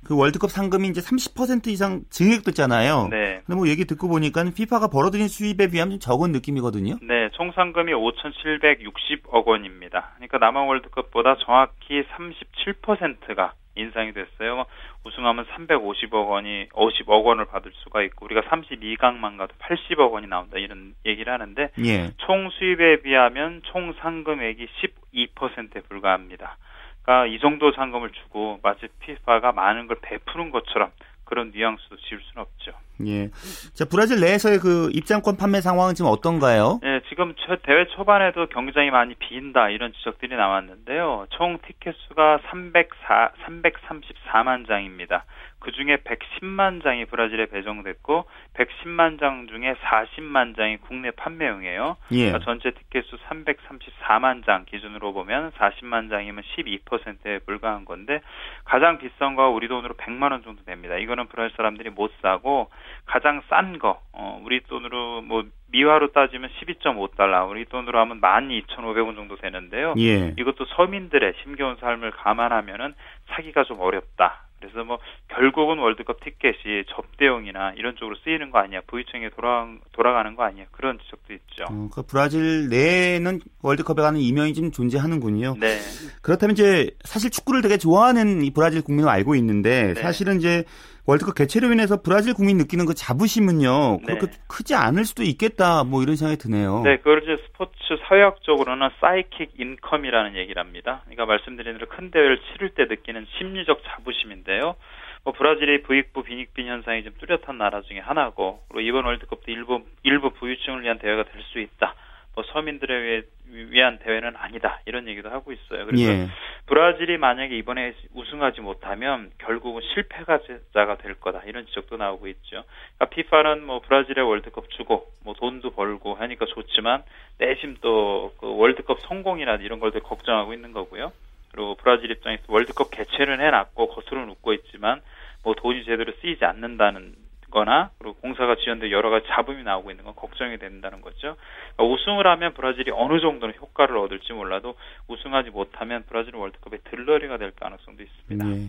그 0.05 0.17
월드컵 0.17 0.51
상금이 0.51 0.89
이제 0.89 1.01
30% 1.01 1.67
이상 1.69 2.03
증액됐잖아요. 2.11 3.09
네. 3.11 3.43
근데 3.45 3.57
뭐 3.57 3.69
얘기 3.69 3.85
듣고 3.85 4.09
보니까 4.09 4.45
피파가 4.55 4.89
벌어들인 4.89 5.29
수입에 5.29 5.69
비하면 5.69 5.93
좀 5.93 5.99
적은 5.99 6.33
느낌이거든요. 6.33 6.99
네, 7.03 7.29
총 7.33 7.53
상금이 7.53 7.93
5,760억 7.93 9.47
원입니다. 9.47 10.13
그러니까 10.17 10.39
남아 10.39 10.63
월드컵보다 10.63 11.37
정확히 11.45 12.03
37%가 12.03 13.55
인상이 13.77 14.13
됐어요. 14.13 14.65
우승하면 15.07 15.47
350억 15.47 16.29
원이 16.29 16.69
50억 16.71 17.25
원을 17.25 17.45
받을 17.45 17.71
수가 17.75 18.03
있고 18.03 18.27
우리가 18.27 18.43
32강만 18.43 19.39
가도 19.39 19.55
80억 19.61 20.11
원이 20.13 20.27
나온다 20.27 20.59
이런 20.59 20.95
얘기를 21.05 21.33
하는데 21.33 21.71
예. 21.85 22.11
총 22.19 22.51
수입에 22.51 23.03
비하면 23.03 23.63
총 23.65 23.93
상금액이 24.01 24.67
12%에 25.15 25.81
불과합니다. 25.89 26.57
그러니까 27.03 27.27
이 27.27 27.39
정도 27.39 27.71
상금을 27.71 28.11
주고 28.11 28.59
마치 28.63 28.89
피파가 29.01 29.53
많은 29.53 29.87
걸 29.87 29.99
베푸는 30.03 30.51
것처럼 30.51 30.91
그런 31.27 31.51
뉘앙스도 31.55 31.97
지울 32.09 32.23
수는 32.23 32.43
없죠. 32.43 32.73
예. 33.07 33.29
자, 33.75 33.85
브라질 33.85 34.21
내에서의 34.21 34.59
그 34.59 34.89
입장권 34.95 35.37
판매 35.37 35.61
상황은 35.61 35.95
지금 35.95 36.11
어떤가요? 36.11 36.81
예, 36.85 37.03
지금 37.11 37.35
대회 37.65 37.87
초반에도 37.89 38.47
경기장이 38.47 38.91
많이 38.91 39.15
빈다 39.17 39.69
이런 39.69 39.93
지적들이 39.93 40.35
나왔는데요. 40.35 41.27
총 41.31 41.59
티켓 41.67 41.95
수가 42.09 42.39
304, 42.51 43.33
334만 43.45 44.67
장입니다. 44.67 45.25
그 45.67 45.73
중에 45.73 45.97
110만 45.97 46.81
장이 46.81 47.07
브라질에 47.07 47.47
배정됐고 47.47 48.27
110만 48.55 49.19
장 49.19 49.49
중에 49.49 49.75
40만 49.75 50.57
장이 50.57 50.77
국내 50.77 51.11
판매용이에요. 51.11 51.97
예. 52.13 52.27
그러니까 52.27 52.45
전체 52.45 52.71
티켓 52.71 53.05
수 53.07 53.17
334만 53.17 54.47
장 54.47 54.65
기준으로 54.65 55.13
보면 55.13 55.51
40만 55.51 56.09
장이면 56.09 56.45
12%에 56.57 57.41
불과한 57.41 57.85
건데 57.85 58.21
가장 58.65 58.99
비싼 58.99 59.35
거 59.35 59.49
우리 59.49 59.67
돈으로 59.67 59.95
100만 59.95 60.31
원 60.31 60.45
정도 60.45 60.63
됩니다. 60.63 60.99
이거는 60.99 61.27
브라질 61.27 61.57
사람들이 61.57 61.91
못 61.91 62.13
사고 62.23 62.71
가장 63.05 63.43
싼 63.49 63.81
거, 63.81 64.01
어, 64.13 64.41
우리 64.45 64.61
돈으로 64.61 65.23
뭐 65.23 65.43
미화로 65.73 66.13
따지면 66.13 66.49
12.5달러, 66.61 67.51
우리 67.51 67.65
돈으로 67.65 67.99
하면 67.99 68.21
12,500원 68.21 69.17
정도 69.17 69.35
되는데요. 69.35 69.95
예. 69.99 70.33
이것도 70.39 70.67
서민들의 70.77 71.33
힘겨운 71.43 71.75
삶을 71.81 72.13
감안하면은 72.13 72.95
사기가 73.31 73.65
좀 73.65 73.81
어렵다. 73.81 74.46
그래서 74.61 74.85
뭐 74.85 74.99
결국은 75.29 75.79
월드컵 75.79 76.21
티켓이 76.25 76.85
접대용이나 76.89 77.73
이런 77.77 77.95
쪽으로 77.97 78.17
쓰이는 78.25 78.51
거 78.51 78.59
아니야 78.59 78.81
부유층에 78.87 79.31
돌아 79.31 79.67
돌아가는 79.93 80.35
거 80.35 80.45
아니야 80.45 80.65
그런 80.71 80.99
지적도 80.99 81.35
있죠. 81.35 81.65
어, 81.71 81.89
그 81.93 82.03
브라질 82.03 82.69
내에는 82.69 83.41
월드컵에 83.63 84.03
가는 84.03 84.21
이면이 84.21 84.55
좀 84.55 84.71
존재하는군요. 84.71 85.57
네. 85.61 85.79
그렇다면 86.23 86.55
이제 86.55 86.91
사실 87.05 87.31
축구를 87.31 87.63
되게 87.63 87.77
좋아하는 87.77 88.43
이 88.43 88.51
브라질 88.51 88.83
국민은 88.83 89.09
알고 89.09 89.35
있는데 89.37 89.95
네. 89.95 90.01
사실은 90.01 90.39
이제 90.39 90.65
월드컵 91.07 91.37
개최로 91.37 91.73
인해서 91.73 92.03
브라질 92.03 92.35
국민 92.35 92.57
느끼는 92.59 92.85
그 92.85 92.95
자부심은요 92.95 94.01
그렇게 94.05 94.27
네. 94.27 94.33
크지 94.49 94.75
않을 94.75 95.05
수도 95.05 95.23
있겠다 95.23 95.85
뭐 95.85 96.03
이런 96.03 96.17
생각이 96.17 96.37
드네요. 96.39 96.83
네, 96.83 96.97
그걸 96.97 97.23
이제 97.23 97.41
스포츠 97.47 97.79
사회학적으로는 98.09 98.89
사이킥 99.01 99.53
인컴이라는 99.59 100.35
얘기를 100.37 100.61
합니다. 100.61 101.03
그러니까 101.05 101.27
말씀드린 101.27 101.75
대로 101.75 101.87
큰 101.87 102.11
대회를 102.11 102.41
치를 102.41 102.71
때 102.71 102.87
느끼는 102.87 103.27
심리적 103.39 103.83
자부심인데요. 103.85 104.75
뭐 105.23 105.33
브라질의 105.33 105.83
부익부 105.83 106.25
빈익빈 106.25 106.67
현상이 106.67 107.05
좀 107.05 107.13
뚜렷한 107.21 107.57
나라 107.57 107.83
중에 107.83 108.01
하나고 108.01 108.63
그리고 108.69 108.81
이번 108.81 109.05
월드컵도 109.05 109.51
일부 109.51 109.83
일부 110.03 110.31
부유층을 110.31 110.83
위한 110.83 110.99
대회가 110.99 111.23
될 111.23 111.43
수 111.53 111.61
있다. 111.61 111.95
뭐 112.37 112.45
서민들에 112.53 113.23
위한 113.49 113.99
대회는 113.99 114.37
아니다 114.37 114.81
이런 114.85 115.09
얘기도 115.09 115.31
하고 115.31 115.53
있어요. 115.53 115.87
그래서 115.87 116.05
예. 116.05 116.29
브라질이 116.67 117.17
만약에 117.17 117.57
이번에 117.57 117.95
우승하지 118.13 118.61
못하면 118.61 119.31
결국은 119.39 119.83
실패가자가 119.95 120.99
될 120.99 121.15
거다 121.15 121.43
이런 121.47 121.67
지적도 121.67 121.97
나오고 121.97 122.29
있죠. 122.29 122.63
그러니까 122.97 123.07
피파는 123.07 123.65
뭐 123.65 123.81
브라질의 123.81 124.25
월드컵 124.29 124.71
주고 124.71 125.07
뭐 125.25 125.35
돈도 125.35 125.71
벌고 125.71 126.15
하니까 126.15 126.47
좋지만 126.47 127.03
내심 127.39 127.79
또 127.81 128.27
그 128.39 128.57
월드컵 128.57 129.01
성공이나 129.03 129.57
이런 129.57 129.81
걸들 129.81 130.01
걱정하고 130.03 130.53
있는 130.53 130.73
거고요. 130.73 131.13
그리고 131.53 131.75
브라질 131.77 132.11
입장에서 132.11 132.43
월드컵 132.49 132.91
개최를 132.91 133.41
해놨고 133.41 133.89
겉으로는 133.89 134.31
웃고 134.31 134.53
있지만 134.55 135.01
뭐 135.43 135.55
돈이 135.55 135.85
제대로 135.85 136.13
쓰이지 136.21 136.45
않는다는 136.45 137.15
거나 137.51 137.91
그리고 137.99 138.15
공사가 138.17 138.57
지연돼 138.57 138.91
여러 138.91 139.11
가지 139.11 139.27
잡음이 139.29 139.63
나오고 139.63 139.91
있는 139.91 140.05
건 140.05 140.15
걱정이 140.15 140.59
된다는 140.59 141.01
거죠. 141.01 141.37
그러니까 141.77 141.85
우승을 141.85 142.27
하면 142.27 142.55
브라질이 142.55 142.91
어느 142.95 143.21
정도는 143.21 143.55
효과를 143.61 143.97
얻을지 143.99 144.33
몰라도 144.33 144.75
우승하지 145.09 145.51
못하면 145.51 146.05
브라질 146.09 146.35
월드컵의 146.37 146.81
들러리가 146.91 147.39
될 147.39 147.53
가능성도 147.53 148.03
있습니다. 148.03 148.45
네. 148.45 148.69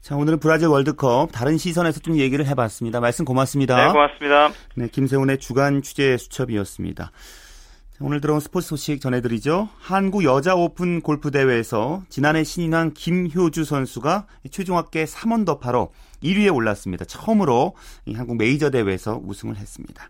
자, 0.00 0.16
오늘은 0.16 0.40
브라질 0.40 0.68
월드컵 0.68 1.28
다른 1.32 1.56
시선에서 1.58 2.00
좀 2.00 2.16
얘기를 2.16 2.46
해봤습니다. 2.46 3.00
말씀 3.00 3.24
고맙습니다. 3.24 3.86
네, 3.86 3.92
고맙습니다. 3.92 4.50
네, 4.74 4.88
김세훈의 4.88 5.38
주간 5.38 5.82
취재 5.82 6.16
수첩이었습니다. 6.16 7.10
오늘 8.02 8.22
들어온 8.22 8.40
스포츠 8.40 8.68
소식 8.68 9.02
전해드리죠. 9.02 9.68
한국 9.78 10.24
여자 10.24 10.54
오픈 10.54 11.02
골프 11.02 11.30
대회에서 11.30 12.02
지난해 12.08 12.44
신인왕 12.44 12.92
김효주 12.94 13.64
선수가 13.64 14.26
최종 14.50 14.78
합계 14.78 15.04
3언더파로 15.04 15.90
1위에 16.22 16.54
올랐습니다. 16.54 17.04
처음으로 17.04 17.74
한국 18.14 18.36
메이저 18.36 18.70
대회에서 18.70 19.20
우승을 19.24 19.56
했습니다. 19.56 20.08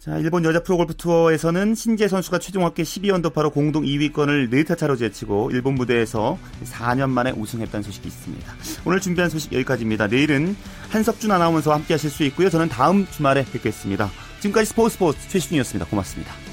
자, 0.00 0.16
일본 0.16 0.46
여자 0.46 0.62
프로골프 0.62 0.94
투어에서는 0.94 1.74
신재 1.74 2.08
선수가 2.08 2.38
최종 2.38 2.64
합계 2.64 2.82
12언더파로 2.82 3.52
공동 3.52 3.84
2위권을 3.84 4.50
4타 4.50 4.78
차로 4.78 4.96
제치고 4.96 5.50
일본 5.52 5.74
무대에서 5.74 6.38
4년 6.64 7.10
만에 7.10 7.32
우승했다는 7.32 7.82
소식이 7.82 8.08
있습니다. 8.08 8.54
오늘 8.86 9.00
준비한 9.00 9.28
소식 9.28 9.52
여기까지입니다. 9.52 10.06
내일은 10.06 10.56
한석준 10.88 11.30
아나운서와 11.30 11.76
함께 11.76 11.92
하실 11.92 12.08
수 12.08 12.24
있고요. 12.24 12.48
저는 12.48 12.70
다음 12.70 13.06
주말에 13.10 13.44
뵙겠습니다. 13.44 14.10
지금까지 14.40 14.70
스포츠 14.70 14.94
스포츠 14.94 15.28
최시중이었습니다. 15.28 15.90
고맙습니다. 15.90 16.49